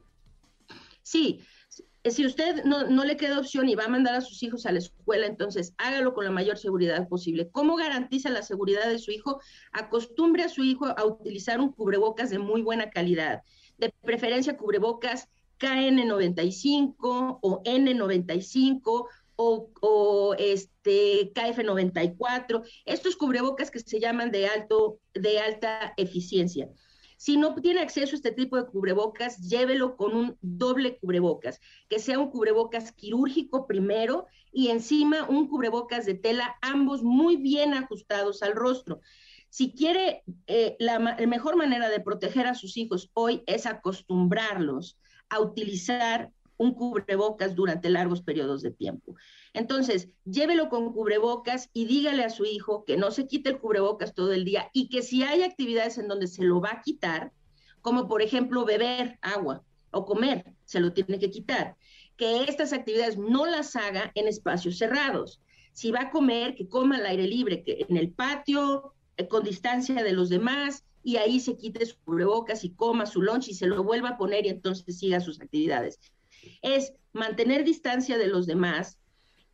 [1.02, 1.40] Sí.
[2.04, 4.72] Si usted no, no le queda opción y va a mandar a sus hijos a
[4.72, 7.50] la escuela, entonces hágalo con la mayor seguridad posible.
[7.50, 9.40] ¿Cómo garantiza la seguridad de su hijo?
[9.72, 13.42] Acostumbre a su hijo a utilizar un cubrebocas de muy buena calidad,
[13.76, 15.28] de preferencia cubrebocas
[15.58, 19.06] KN95 o N95
[19.36, 26.68] o, o, este KF94, estos cubrebocas que se llaman de alto de alta eficiencia.
[27.20, 31.98] Si no tiene acceso a este tipo de cubrebocas, llévelo con un doble cubrebocas, que
[31.98, 38.42] sea un cubrebocas quirúrgico primero y encima un cubrebocas de tela, ambos muy bien ajustados
[38.42, 39.02] al rostro.
[39.50, 45.40] Si quiere, eh, la mejor manera de proteger a sus hijos hoy es acostumbrarlos a
[45.40, 49.14] utilizar un cubrebocas durante largos periodos de tiempo.
[49.52, 54.14] Entonces, llévelo con cubrebocas y dígale a su hijo que no se quite el cubrebocas
[54.14, 57.32] todo el día y que si hay actividades en donde se lo va a quitar,
[57.80, 61.76] como por ejemplo beber agua o comer, se lo tiene que quitar,
[62.16, 65.40] que estas actividades no las haga en espacios cerrados.
[65.72, 69.42] Si va a comer, que coma al aire libre, que en el patio, eh, con
[69.42, 73.54] distancia de los demás, y ahí se quite su cubrebocas y coma su lunch y
[73.54, 75.98] se lo vuelva a poner y entonces siga sus actividades
[76.62, 78.98] es mantener distancia de los demás,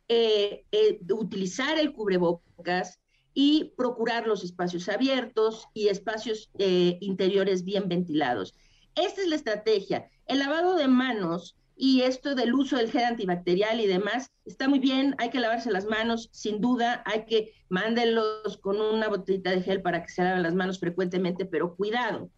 [0.09, 2.99] eh, eh, utilizar el cubrebocas
[3.33, 8.55] y procurar los espacios abiertos y espacios eh, interiores bien ventilados.
[8.95, 10.09] Esta es la estrategia.
[10.25, 14.79] El lavado de manos y esto del uso del gel antibacterial y demás está muy
[14.79, 19.61] bien, hay que lavarse las manos, sin duda, hay que mándenlos con una botellita de
[19.61, 22.31] gel para que se laven las manos frecuentemente, pero cuidado,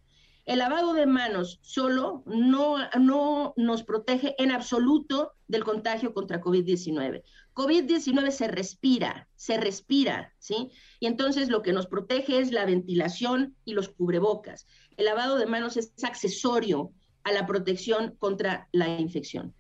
[0.50, 7.22] el lavado de manos solo no, no nos protege en absoluto del contagio contra COVID-19.
[7.54, 10.72] COVID-19 se respira, se respira, ¿sí?
[11.00, 14.66] Y entonces lo que nos protege es la ventilación y los cubrebocas.
[14.98, 19.54] El lavado de manos es accesorio a la protección contra la infección.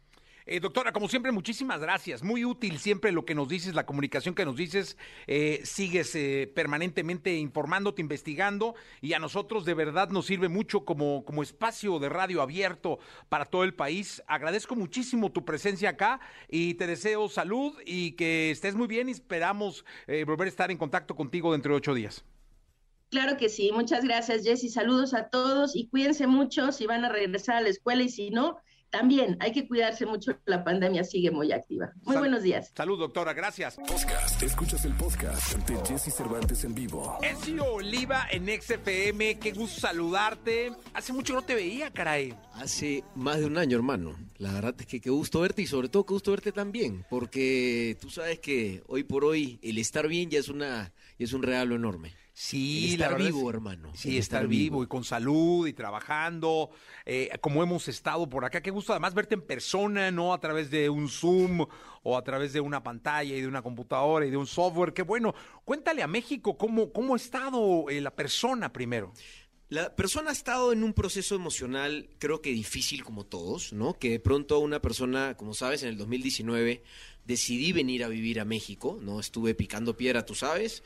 [0.51, 2.23] Eh, doctora, como siempre, muchísimas gracias.
[2.23, 4.97] Muy útil siempre lo que nos dices, la comunicación que nos dices.
[5.27, 11.23] Eh, sigues eh, permanentemente informándote, investigando y a nosotros de verdad nos sirve mucho como,
[11.23, 12.97] como espacio de radio abierto
[13.29, 14.23] para todo el país.
[14.25, 19.11] Agradezco muchísimo tu presencia acá y te deseo salud y que estés muy bien y
[19.11, 19.85] esperamos
[20.25, 22.25] volver a estar en contacto contigo dentro de ocho días.
[23.11, 27.09] Claro que sí, muchas gracias Jessy, saludos a todos y cuídense mucho si van a
[27.09, 28.57] regresar a la escuela y si no,
[28.89, 31.91] también hay que cuidarse mucho, la pandemia sigue muy activa.
[32.03, 32.71] Muy buenos días.
[32.75, 33.75] Salud, doctora, gracias.
[33.75, 37.17] Podcast, escuchas el podcast de Jesse Cervantes en vivo.
[37.21, 40.73] Ezio Oliva en XFM, qué gusto saludarte.
[40.93, 42.35] Hace mucho no te veía, caray.
[42.53, 44.15] Hace más de un año, hermano.
[44.37, 47.97] La verdad es que qué gusto verte y sobre todo qué gusto verte también, porque
[48.01, 51.75] tú sabes que hoy por hoy el estar bien ya es una es un regalo
[51.75, 52.13] enorme.
[52.41, 53.91] Sí, estar vivo, hermano.
[53.93, 54.81] Sí, estar, vivo.
[54.81, 56.69] y con salud y trabajando,
[57.05, 58.61] eh, como hemos estado por acá.
[58.61, 61.65] Qué gusto además verte en persona, no a través de un Zoom
[62.01, 64.93] o a través de una pantalla y de una computadora y de un software.
[64.93, 65.35] Qué bueno.
[65.65, 69.11] Cuéntale a México cómo, cómo ha estado eh, la persona primero.
[69.67, 73.95] La persona ha estado en un proceso emocional, creo que difícil como todos, ¿no?
[73.95, 76.83] Que de pronto una persona, como sabes, en el 2019
[77.25, 79.19] decidí venir a vivir a México, ¿no?
[79.19, 80.81] Estuve picando piedra, tú sabes,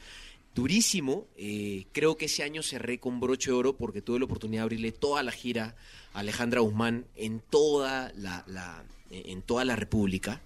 [0.56, 1.28] durísimo.
[1.38, 4.64] Eh, creo que ese año cerré con broche de oro porque tuve la oportunidad de
[4.64, 5.76] abrirle toda la gira
[6.14, 10.42] a Alejandra Guzmán en toda la, en toda la República.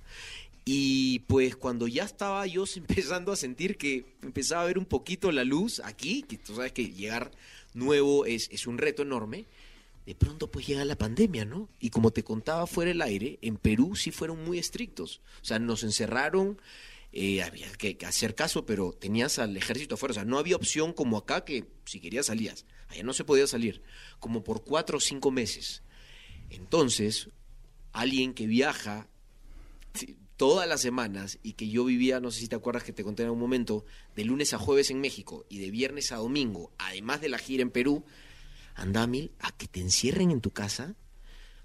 [0.65, 5.31] Y pues cuando ya estaba yo empezando a sentir que empezaba a ver un poquito
[5.31, 7.31] la luz aquí, que tú sabes que llegar
[7.73, 9.45] nuevo es, es un reto enorme,
[10.05, 11.67] de pronto pues llega la pandemia, ¿no?
[11.81, 15.21] Y como te contaba fuera el aire, en Perú sí fueron muy estrictos.
[15.41, 16.61] O sea, nos encerraron,
[17.19, 20.11] eh, había que, hacer caso, pero tenías al ejército afuera.
[20.11, 22.67] O sea, no había opción como acá que si querías salías.
[22.89, 23.81] Allá no se podía salir,
[24.19, 25.81] como por cuatro o cinco meses.
[26.51, 27.31] Entonces,
[27.91, 29.09] alguien que viaja
[30.35, 33.23] todas las semanas y que yo vivía, no sé si te acuerdas que te conté
[33.23, 33.83] en un momento,
[34.15, 37.63] de lunes a jueves en México y de viernes a domingo, además de la gira
[37.63, 38.05] en Perú,
[38.75, 40.93] anda mil a que te encierren en tu casa.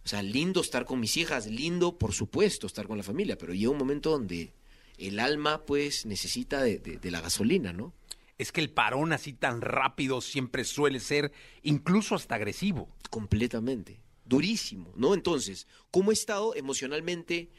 [0.02, 3.52] O sea, lindo estar con mis hijas, lindo, por supuesto, estar con la familia, pero
[3.52, 4.54] llega un momento donde
[5.02, 7.92] el alma pues necesita de, la gasolina, ¿no?
[8.38, 12.88] Es que el parón así tan rápido siempre suele ser incluso hasta agresivo.
[13.10, 15.14] Completamente, durísimo, ¿no?
[15.14, 17.50] Entonces, ¿cómo he estado emocionalmente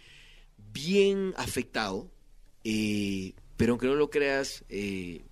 [0.74, 2.12] bien afectado?
[2.64, 5.24] Eh, pero aunque no lo creas, eh,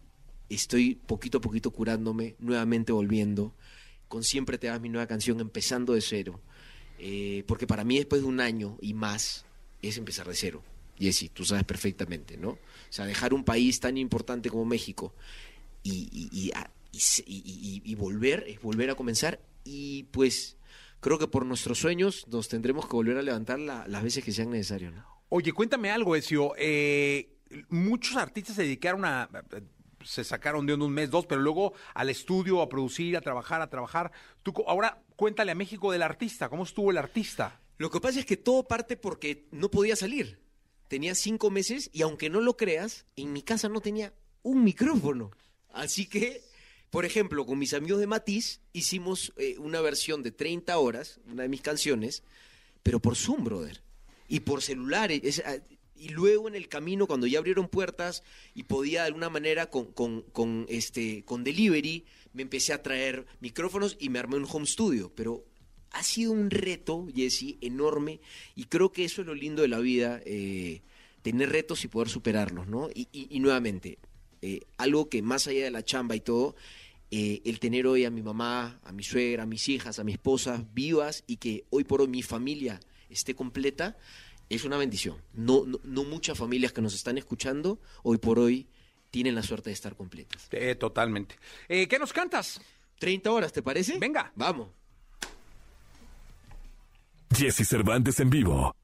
[0.49, 3.55] estoy poquito a poquito curándome, nuevamente volviendo,
[4.07, 6.41] con Siempre te das mi nueva canción, empezando de cero.
[6.99, 9.45] Eh, porque para mí después de un año y más
[9.81, 10.63] es empezar de cero.
[11.01, 12.49] Jessy, tú sabes perfectamente, ¿no?
[12.49, 12.59] O
[12.89, 15.13] sea, dejar un país tan importante como México
[15.83, 16.51] y,
[16.93, 20.57] y, volver, es volver a comenzar y pues
[20.99, 24.51] creo que por nuestros sueños nos tendremos que volver a levantar las veces que sean
[24.51, 25.05] necesarias, ¿no?
[25.29, 26.53] Oye, cuéntame algo, Ezio.
[26.57, 27.37] Eh,
[27.69, 29.29] muchos artistas se dedicaron a
[30.05, 33.69] se sacaron de un mes, dos, pero luego al estudio, a producir, a trabajar, a
[33.69, 34.11] trabajar.
[34.43, 37.61] Tú, ahora cuéntale a México del artista, ¿cómo estuvo el artista?
[37.77, 40.39] Lo que pasa es que todo parte porque no podía salir
[40.91, 45.31] tenía cinco meses y aunque no lo creas, en mi casa no tenía un micrófono.
[45.69, 46.41] Así que,
[46.89, 51.43] por ejemplo, con mis amigos de Matiz hicimos eh, una versión de 30 horas, una
[51.43, 52.23] de mis canciones,
[52.83, 53.81] pero por Zoom, brother.
[54.27, 55.41] Y por celulares.
[55.45, 55.59] Ah,
[55.95, 58.21] y luego en el camino, cuando ya abrieron puertas
[58.53, 63.25] y podía de alguna manera con, con, con, este, con delivery, me empecé a traer
[63.39, 65.09] micrófonos y me armé un home studio.
[65.15, 65.45] Pero
[65.91, 68.19] ha sido un reto, Jesse, enorme,
[68.55, 70.81] y creo que eso es lo lindo de la vida, eh,
[71.21, 72.89] tener retos y poder superarlos, ¿no?
[72.93, 73.99] Y, y- y nuevamente,
[74.41, 76.55] eh, algo que más allá de la chamba y todo,
[77.11, 80.13] eh, el tener hoy a mi mamá, a mi suegra, a mis hijas, a mi
[80.13, 83.97] esposa vivas y que hoy por hoy mi familia esté completa,
[84.49, 85.17] es una bendición.
[85.33, 88.67] No, no, no muchas familias que nos están escuchando hoy por hoy
[89.11, 90.47] tienen la suerte de estar completas.
[90.51, 91.35] Eh, totalmente.
[91.67, 92.61] ¿Qué nos cantas?
[92.97, 93.97] 30 horas, ¿te parece?
[93.99, 94.31] Venga.
[94.35, 94.69] Vamos.
[97.33, 98.75] Jesse Cervantes en vivo.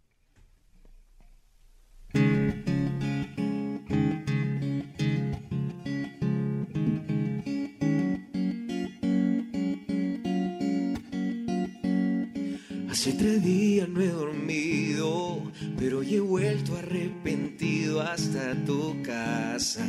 [12.89, 19.85] Hace tres días no he dormido, pero hoy he vuelto arrepentido hasta tu casa,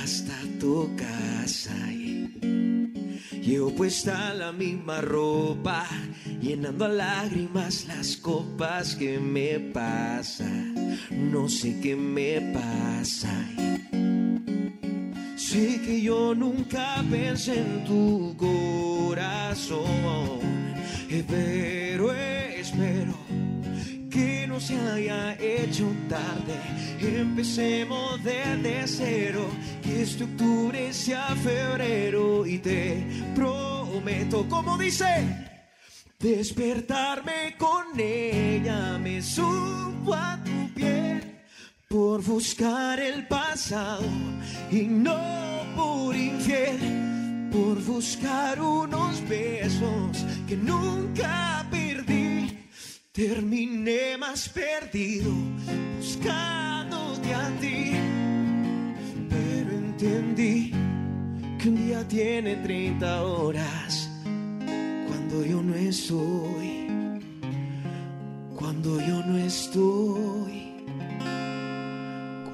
[0.00, 1.74] hasta tu casa.
[3.48, 5.86] Llevo puesta la misma ropa,
[6.38, 10.44] llenando a lágrimas las copas que me pasa.
[11.10, 13.32] No sé qué me pasa.
[15.34, 19.86] Sé que yo nunca pensé en tu corazón,
[21.26, 23.14] pero espero
[24.10, 26.78] que no se haya hecho tarde.
[27.00, 29.48] Empecemos desde cero,
[29.88, 35.06] que este octubre sea febrero y te prometo, como dice,
[36.18, 41.40] despertarme con ella me supo a tu piel
[41.88, 44.04] por buscar el pasado
[44.70, 45.18] y no
[45.74, 52.58] por infiel, por buscar unos besos que nunca perdí.
[53.12, 55.32] Terminé más perdido
[55.96, 58.17] buscándote a ti,
[60.00, 60.70] entendí
[61.58, 64.08] que un día tiene 30 horas
[65.08, 66.86] cuando yo no estoy,
[68.54, 70.68] cuando yo no estoy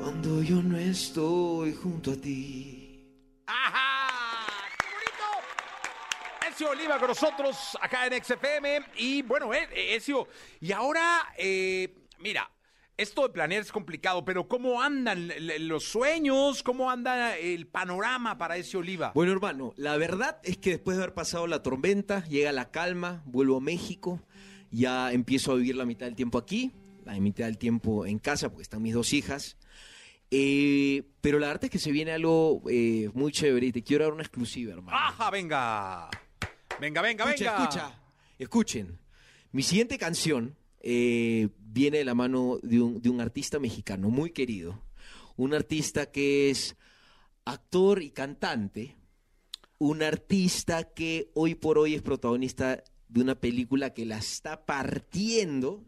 [0.01, 3.11] cuando yo no estoy junto a ti.
[3.47, 4.47] ¡Ajá!
[4.79, 6.49] ¡Qué bonito!
[6.49, 8.87] Ezio Oliva con nosotros acá en XFM.
[8.97, 10.29] Y bueno, eh, eh, Ezio,
[10.61, 12.51] y ahora, eh, mira,
[12.97, 15.31] esto de planear es complicado, pero ¿cómo andan
[15.61, 16.63] los sueños?
[16.63, 19.13] ¿Cómo anda el panorama para Ezio Oliva?
[19.15, 23.23] Bueno, hermano, la verdad es que después de haber pasado la tormenta, llega la calma,
[23.27, 24.21] vuelvo a México,
[24.71, 26.73] ya empiezo a vivir la mitad del tiempo aquí,
[27.05, 29.57] la mitad del tiempo en casa, porque están mis dos hijas.
[30.31, 34.05] Eh, pero la verdad es que se viene algo eh, muy chévere y te quiero
[34.05, 34.97] dar una exclusiva, hermano.
[34.97, 36.09] ¡Ajá, venga!
[36.81, 37.65] Venga, venga, Escucha, venga.
[37.65, 38.01] escucha.
[38.39, 38.99] Escuchen.
[39.53, 44.31] Mi siguiente canción eh, viene de la mano de un, de un artista mexicano muy
[44.31, 44.83] querido.
[45.35, 46.77] Un artista que es
[47.47, 48.97] actor y cantante.
[49.79, 55.83] Un artista que hoy por hoy es protagonista de una película que la está partiendo.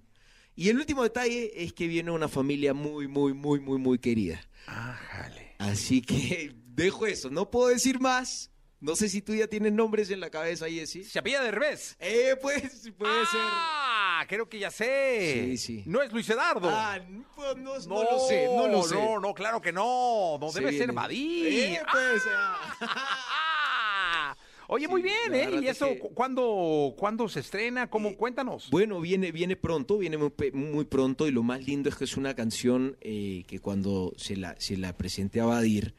[0.54, 4.40] Y el último detalle es que viene una familia muy, muy, muy, muy, muy querida.
[4.66, 5.56] Ájale.
[5.58, 7.28] Así que dejo eso.
[7.28, 8.50] No puedo decir más.
[8.80, 11.04] No sé si tú ya tienes nombres en la cabeza, Jessy.
[11.04, 11.96] ¿Se apella de revés?
[11.98, 13.85] Eh, pues, puede ¡Ah!
[14.28, 15.56] Creo que ya sé.
[15.56, 15.82] Sí, sí.
[15.86, 16.68] No es Luis Eduardo.
[16.68, 16.78] ser.
[16.78, 17.00] Ah,
[17.34, 18.94] pues, no, no lo sé, no lo sé.
[18.94, 20.38] No, no, claro que no.
[20.40, 20.92] No debe ser.
[20.92, 21.46] Badí.
[21.46, 22.58] Eh, pues, ah.
[22.80, 24.36] Ah.
[24.68, 25.48] Oye, Sí, muy bien, ¿eh?
[25.62, 27.88] ¿Y es eso que- cu- cuándo, cuándo se estrena?
[27.88, 28.16] ¿Cómo?
[28.16, 28.68] Cuéntanos.
[28.70, 32.34] Bueno, viene, viene pronto, viene muy, pronto y lo más lindo es que es una
[32.34, 35.94] canción eh, que cuando se la, se la presenté a Badir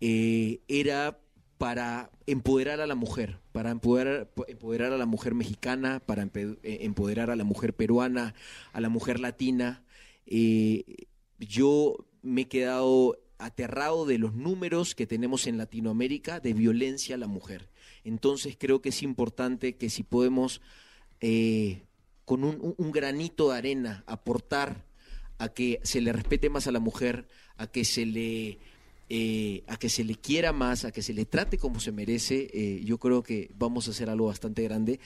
[0.00, 1.18] eh, era
[1.58, 7.30] para empoderar a la mujer, para empoderar, empoderar a la mujer mexicana, para eh, empoderar
[7.30, 8.34] a la mujer peruana,
[8.72, 9.82] a la mujer latina.
[10.26, 11.06] Eh,
[11.38, 17.18] yo me he quedado aterrado de los números que tenemos en Latinoamérica de violencia a
[17.18, 17.68] la mujer.
[18.04, 20.60] Entonces creo que es importante que si podemos
[21.20, 21.82] eh,
[22.24, 24.84] con un- un granito de arena aportar
[25.38, 28.58] a que se le respete más a la mujer, a que se le
[29.08, 32.48] eh, a que se le quiera más, a que se le trate como se merece,
[32.52, 35.00] eh, yo creo que vamos a hacer algo bastante grande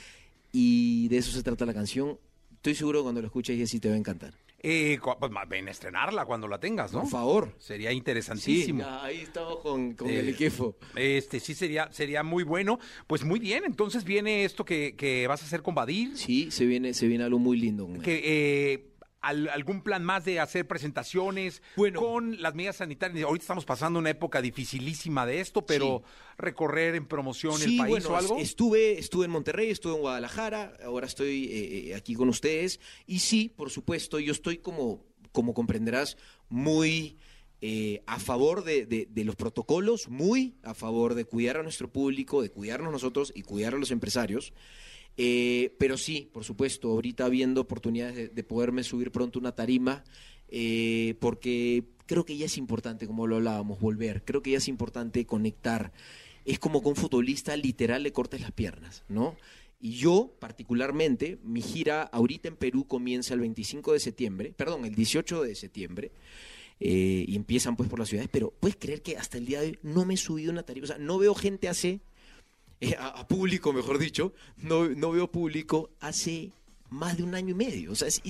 [0.53, 2.19] y de eso se trata la canción.
[2.55, 4.35] Estoy seguro que cuando lo escuches, Jessy, te va a encantar.
[4.65, 7.01] Eh, pues ven a estrenarla cuando la tengas, ¿no?
[7.01, 7.55] Por favor.
[7.59, 8.85] Sería interesantísimo.
[8.87, 10.77] ahí estamos con, con Eh, el equipo.
[10.95, 12.79] Este sí sería, sería muy bueno.
[13.09, 16.17] Pues muy bien, entonces viene esto que, que vas a hacer con Badir.
[16.17, 17.89] Sí, se viene, se viene algo muy lindo.
[18.05, 18.92] Que, eh,
[19.23, 22.01] al- algún plan más de hacer presentaciones Bueno.
[22.01, 23.25] con las medidas sanitarias.
[23.25, 26.03] Ahorita estamos pasando una época dificilísima de esto, pero
[26.37, 28.39] recorrer en promoción el país bueno, o algo.
[28.39, 32.81] Estuve, estuve en Monterrey, estuve en Guadalajara, ahora estoy eh, eh, aquí con ustedes.
[33.07, 36.17] Y sí, por supuesto, yo estoy como, como comprenderás,
[36.49, 37.17] muy
[37.65, 41.89] eh, a favor de, de- de los protocolos, muy a favor de cuidar a nuestro
[41.93, 44.53] público, de cuidarnos nosotros y cuidar a los empresarios.
[45.17, 50.05] Eh, pero sí, por supuesto, ahorita viendo oportunidades de, de poderme subir pronto una tarima,
[50.49, 54.23] eh, porque creo que ya es importante, como lo hablábamos, volver.
[54.25, 55.93] Creo que ya es importante conectar.
[56.45, 59.37] Es como un futbolista literal le cortes las piernas, ¿no?
[59.81, 64.95] Y yo, particularmente, mi gira ahorita en Perú comienza el 25 de septiembre, perdón, el
[64.95, 66.13] 18 de septiembre,
[66.79, 69.69] eh, y empiezan pues por las ciudades, pero puedes creer que hasta el día de
[69.69, 72.01] hoy no me he subido una tarifa, o sea, no veo gente hace,
[72.83, 76.53] eh, a, a público, mejor dicho, no, no veo público hace
[76.91, 78.21] más de un año y medio, o sea, es,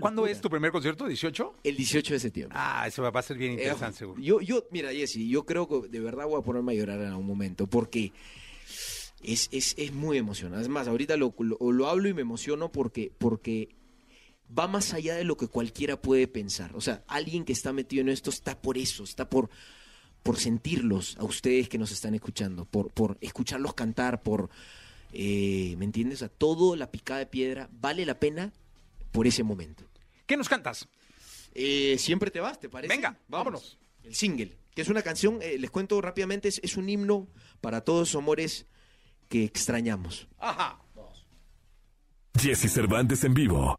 [0.00, 1.08] ¿Cuándo es tu primer concierto?
[1.08, 1.52] ¿18?
[1.62, 2.58] El 18 de septiembre.
[2.60, 4.20] Ah, eso va a ser bien Eh, interesante, seguro.
[4.20, 7.06] Yo, yo, mira, Jesse, yo creo que de verdad voy a ponerme a llorar en
[7.08, 8.12] algún momento, porque
[9.22, 10.62] es, es, es muy emocionante.
[10.62, 13.68] Es más, ahorita lo, lo, lo hablo y me emociono porque, porque
[14.56, 16.74] va más allá de lo que cualquiera puede pensar.
[16.74, 19.48] O sea, alguien que está metido en esto está por eso, está por,
[20.22, 24.50] por sentirlos a ustedes que nos están escuchando, por, por escucharlos cantar, por,
[25.12, 26.18] eh, ¿me entiendes?
[26.18, 28.52] O sea, todo la picada de piedra vale la pena
[29.12, 29.84] por ese momento.
[30.26, 30.88] ¿Qué nos cantas?
[31.54, 32.94] Eh, Siempre te vas, ¿te parece?
[32.94, 33.78] Venga, vámonos.
[34.04, 37.28] El single, que es una canción, eh, les cuento rápidamente, es, es un himno
[37.60, 38.66] para todos los amores
[39.28, 40.28] que extrañamos.
[40.38, 40.80] Ajá.
[42.38, 43.78] Jesse Cervantes en vivo.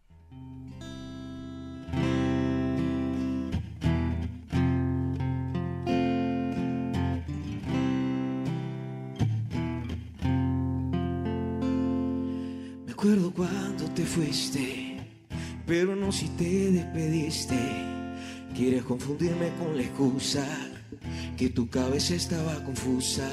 [14.00, 14.96] Te fuiste,
[15.68, 17.58] pero no si te despediste.
[18.56, 20.48] Quieres confundirme con la excusa,
[21.36, 23.30] que tu cabeza estaba confusa,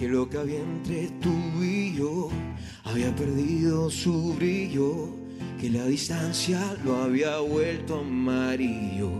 [0.00, 1.32] que lo que había entre tú
[1.62, 2.28] y yo
[2.82, 5.14] había perdido su brillo,
[5.60, 9.12] que la distancia lo había vuelto amarillo.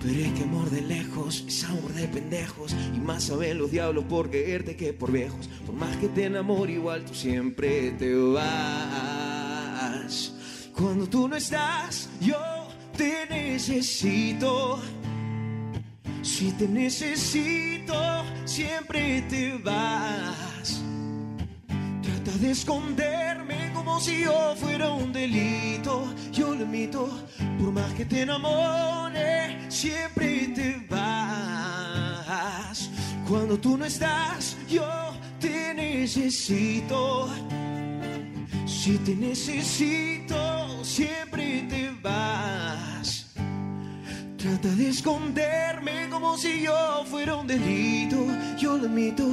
[0.00, 4.04] Pero es que amor de lejos es amor de pendejos Y más saben los diablos
[4.04, 9.23] por quererte que por viejos Por más que te enamore igual tú siempre te vas
[10.76, 12.38] Cuando tú no estás yo
[12.96, 14.80] te necesito
[16.22, 17.94] Si te necesito
[18.44, 20.82] siempre te vas
[22.02, 26.12] Trata de esconderme como si yo fuera un delito.
[26.32, 27.08] Yo lo admito,
[27.58, 32.10] por más que te enamore, siempre te vas.
[33.28, 34.84] Cuando tú no estás, yo
[35.38, 37.28] te necesito.
[38.84, 43.32] Si te necesito, siempre te vas.
[44.36, 48.26] Trata de esconderme como si yo fuera un delito.
[48.58, 49.24] Yo lo admito,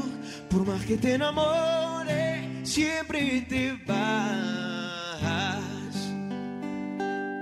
[0.49, 5.19] por más que te enamore, siempre te vas.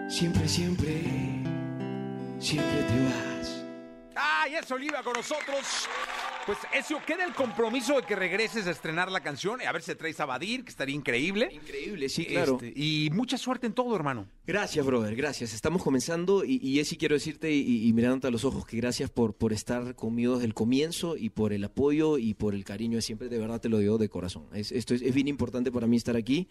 [0.10, 1.03] Siempre, siempre,
[2.39, 3.64] siempre te vas.
[4.16, 5.88] ¡Ay, es Oliva con nosotros!
[6.49, 9.61] Pues eso, queda el compromiso de que regreses a estrenar la canción.
[9.61, 11.47] A ver si traes a Badir, que estaría increíble.
[11.51, 12.57] Increíble, sí, claro.
[12.59, 14.27] Este, y mucha suerte en todo, hermano.
[14.47, 15.53] Gracias, brother, gracias.
[15.53, 19.35] Estamos comenzando y, y quiero decirte y, y mirándote a los ojos que gracias por,
[19.35, 23.03] por estar conmigo desde el comienzo y por el apoyo y por el cariño de
[23.03, 23.29] siempre.
[23.29, 24.47] De verdad te lo digo de corazón.
[24.51, 26.49] Es, esto es, es bien importante para mí estar aquí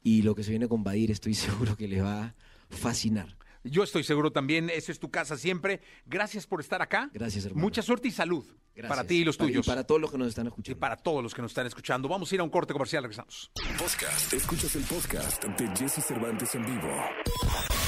[0.00, 2.34] y lo que se viene con Badir estoy seguro que les va a
[2.68, 3.39] fascinar.
[3.64, 5.80] Yo estoy seguro también, esa es tu casa siempre.
[6.06, 7.10] Gracias por estar acá.
[7.12, 7.62] Gracias, hermano.
[7.62, 8.44] Mucha suerte y salud
[8.74, 8.88] Gracias.
[8.88, 9.66] para ti y los Para- tuyos.
[9.66, 10.80] para todos los que nos están Y escuchando.
[10.80, 12.08] para todos los que nos están escuchando.
[12.08, 13.50] Vamos a ir a un corte comercial, regresamos.
[13.78, 14.32] Podcast.
[14.32, 16.88] Escuchas el podcast de Jesse Cervantes en vivo.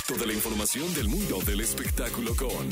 [0.06, 2.68] Toda la información del mundo del espectáculo con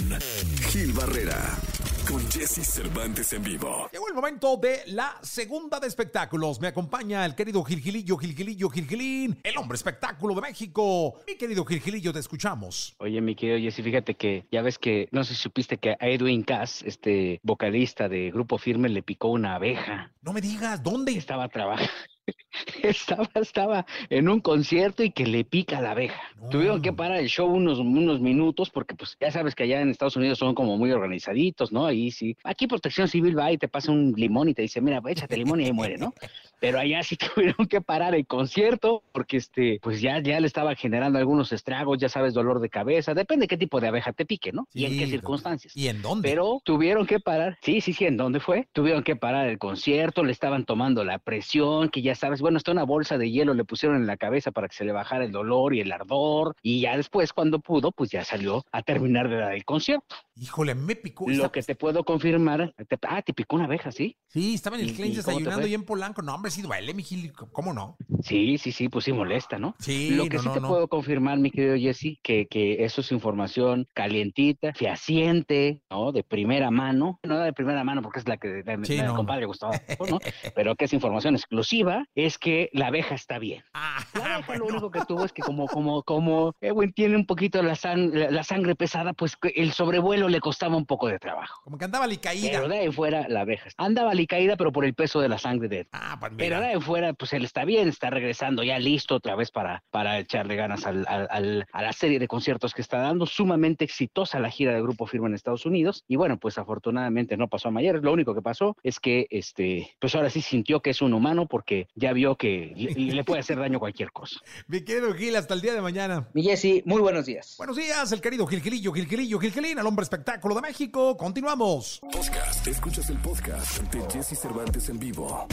[0.71, 1.59] Gil Barrera.
[2.07, 3.89] Con Jesse Cervantes en vivo.
[3.93, 6.61] Llegó el momento de la segunda de espectáculos.
[6.61, 11.21] Me acompaña el querido Gilgilillo, Gilgilillo, Gilgilín, el hombre espectáculo de México.
[11.27, 12.95] Mi querido Gilgilillo, te escuchamos.
[12.99, 16.09] Oye, mi querido Jesse, fíjate que ya ves que, no sé si supiste que a
[16.09, 20.13] Edwin Cass, este vocalista de Grupo Firme, le picó una abeja.
[20.23, 21.13] No me digas, ¿dónde?
[21.13, 21.91] Estaba trabajando.
[22.83, 26.21] Estaba, estaba en un concierto y que le pica la abeja.
[26.41, 26.49] No.
[26.49, 29.91] Tuvieron que parar el show unos, unos minutos porque pues ya sabes que allá en
[29.91, 31.87] Estados Unidos son como muy organizaditos, ¿no?
[32.09, 32.37] Sí.
[32.45, 35.61] Aquí Protección Civil va y te pasa un limón y te dice, mira, échate limón
[35.61, 36.15] y ahí muere, ¿no?
[36.61, 40.75] Pero allá sí tuvieron que parar el concierto porque este, pues ya, ya le estaba
[40.77, 44.53] generando algunos estragos, ya sabes, dolor de cabeza, depende qué tipo de abeja te pique,
[44.53, 44.69] ¿no?
[44.73, 45.77] y en qué circunstancias.
[45.77, 46.29] ¿Y en dónde?
[46.29, 48.69] Pero tuvieron que parar, sí, sí, sí, ¿en dónde fue?
[48.73, 52.73] Tuvieron que parar el concierto, le estaban tomando la presión, que ya sabes, bueno, hasta
[52.73, 55.33] una bolsa de hielo le pusieron en la cabeza para que se le bajara el
[55.33, 59.37] dolor y el ardor, y ya después, cuando pudo, pues ya salió a terminar de
[59.37, 60.17] dar el concierto.
[60.37, 61.29] Híjole, me picó.
[61.29, 64.17] Lo que te puedo confirmar, te- ah, te picó una abeja, ¿sí?
[64.29, 66.23] Sí, estaba en el ¿Y- desayunando y en Polanco.
[66.23, 67.97] No, hombre, sí duele, mi Gil, ¿cómo no?
[68.23, 69.75] Sí, sí, sí, pues sí molesta, ¿no?
[69.79, 70.69] Sí, Lo que no, sí no, te no.
[70.69, 76.13] puedo confirmar, mi querido Jesse, que, que eso es información calientita, fehaciente, ¿no?
[76.13, 77.19] De primera mano.
[77.23, 79.75] No de primera mano porque es la que de, Sí, no, compadre Gustavo,
[80.09, 80.19] ¿no?
[80.55, 83.63] Pero que es información exclusiva, es que la abeja está bien.
[83.75, 84.65] Ah, La abeja bueno.
[84.65, 88.13] lo único que tuvo es que como, como, como Edwin tiene un poquito la, sang-
[88.13, 91.61] la, la sangre pesada, pues el sobrevuelo le costaba un poco de trabajo.
[91.65, 92.51] Como que andaba caída.
[92.53, 95.69] Pero de ahí fuera, la abeja andaba caída, pero por el peso de la sangre
[95.69, 95.89] de Edwin.
[95.93, 96.75] Ah, pues Pero de mira.
[96.77, 100.57] ahí fuera, pues él está bien, está regresando ya listo otra vez para, para echarle
[100.57, 103.27] ganas al- al- al- a la serie de conciertos que está dando.
[103.27, 106.05] Sumamente exitosa la gira de Grupo Firme en Estados Unidos.
[106.09, 108.03] Y bueno, pues afortunadamente no pasó a mayores.
[108.03, 111.47] Lo único que pasó es que, este, pues ahora sí sintió que es un humano
[111.47, 114.41] porque ya vio que le, le puede hacer daño cualquier cosa.
[114.67, 116.29] Mi querido Gil, hasta el día de mañana.
[116.33, 117.55] Mi Jessy, muy buenos días.
[117.59, 121.17] Buenos días, el querido Gilgilillo, Gilgilillo, Gilgilín, el hombre espectáculo de México.
[121.17, 122.01] Continuamos.
[122.01, 122.67] Podcast.
[122.67, 125.47] Escuchas el podcast de Jesse Cervantes en vivo.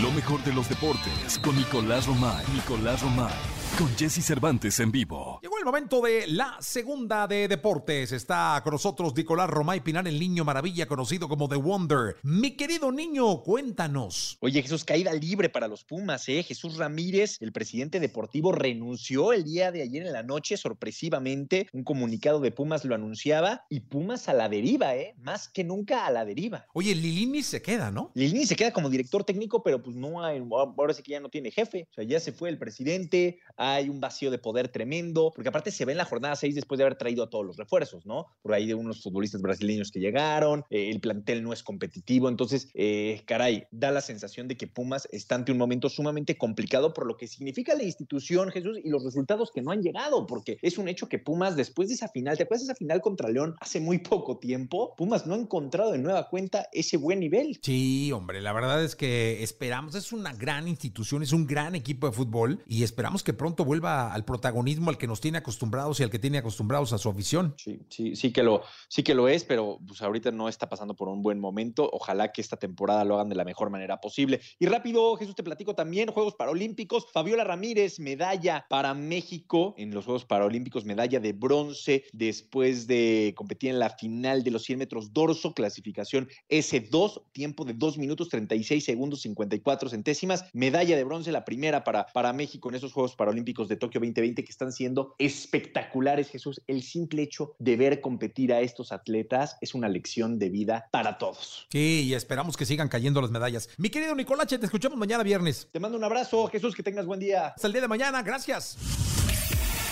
[0.00, 2.44] Lo mejor de los deportes con Nicolás Romay.
[2.54, 3.61] Nicolás Romay.
[3.78, 5.40] Con Jesse Cervantes en vivo.
[5.42, 8.12] Llegó el momento de la segunda de deportes.
[8.12, 12.16] Está con nosotros Nicolás Romay Pinar, el niño maravilla conocido como The Wonder.
[12.22, 14.36] Mi querido niño, cuéntanos.
[14.40, 16.42] Oye, Jesús, caída libre para los Pumas, ¿eh?
[16.42, 21.66] Jesús Ramírez, el presidente deportivo, renunció el día de ayer en la noche, sorpresivamente.
[21.72, 25.14] Un comunicado de Pumas lo anunciaba y Pumas a la deriva, ¿eh?
[25.18, 26.66] Más que nunca a la deriva.
[26.74, 28.12] Oye, Lilini se queda, ¿no?
[28.14, 31.30] Lilini se queda como director técnico, pero pues no hay, ahora sí que ya no
[31.30, 31.88] tiene jefe.
[31.90, 35.70] O sea, ya se fue el presidente, hay un vacío de poder tremendo, porque aparte
[35.70, 38.26] se ve en la jornada 6 después de haber traído a todos los refuerzos, ¿no?
[38.42, 42.70] Por ahí de unos futbolistas brasileños que llegaron, eh, el plantel no es competitivo, entonces,
[42.74, 47.06] eh, caray, da la sensación de que Pumas está ante un momento sumamente complicado por
[47.06, 50.76] lo que significa la institución, Jesús, y los resultados que no han llegado, porque es
[50.76, 53.54] un hecho que Pumas, después de esa final, ¿te acuerdas de esa final contra León
[53.60, 54.94] hace muy poco tiempo?
[54.96, 57.60] Pumas no ha encontrado de nueva cuenta ese buen nivel.
[57.62, 62.08] Sí, hombre, la verdad es que esperamos, es una gran institución, es un gran equipo
[62.08, 66.02] de fútbol y esperamos que pronto vuelva al protagonismo al que nos tiene acostumbrados y
[66.02, 67.54] al que tiene acostumbrados a su afición.
[67.58, 70.94] Sí, sí, sí que lo, sí que lo es, pero pues ahorita no está pasando
[70.94, 71.88] por un buen momento.
[71.92, 74.40] Ojalá que esta temporada lo hagan de la mejor manera posible.
[74.58, 80.04] Y rápido, Jesús, te platico también, Juegos Paralímpicos, Fabiola Ramírez, medalla para México en los
[80.04, 85.12] Juegos Paralímpicos, medalla de bronce después de competir en la final de los 100 metros
[85.12, 91.44] dorso, clasificación S2, tiempo de 2 minutos 36 segundos 54 centésimas, medalla de bronce, la
[91.44, 96.30] primera para, para México en esos Juegos Paralímpicos de Tokio 2020 que están siendo espectaculares,
[96.30, 96.62] Jesús.
[96.66, 101.18] El simple hecho de ver competir a estos atletas es una lección de vida para
[101.18, 101.66] todos.
[101.70, 103.68] Sí, y esperamos que sigan cayendo las medallas.
[103.78, 105.68] Mi querido Nicolache, te escuchamos mañana viernes.
[105.72, 107.48] Te mando un abrazo, Jesús, que tengas buen día.
[107.48, 108.78] Hasta el día de mañana, gracias.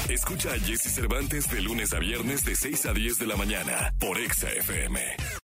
[0.09, 3.95] Escucha a Jesse Cervantes de lunes a viernes de 6 a 10 de la mañana
[3.99, 5.41] por Exa FM.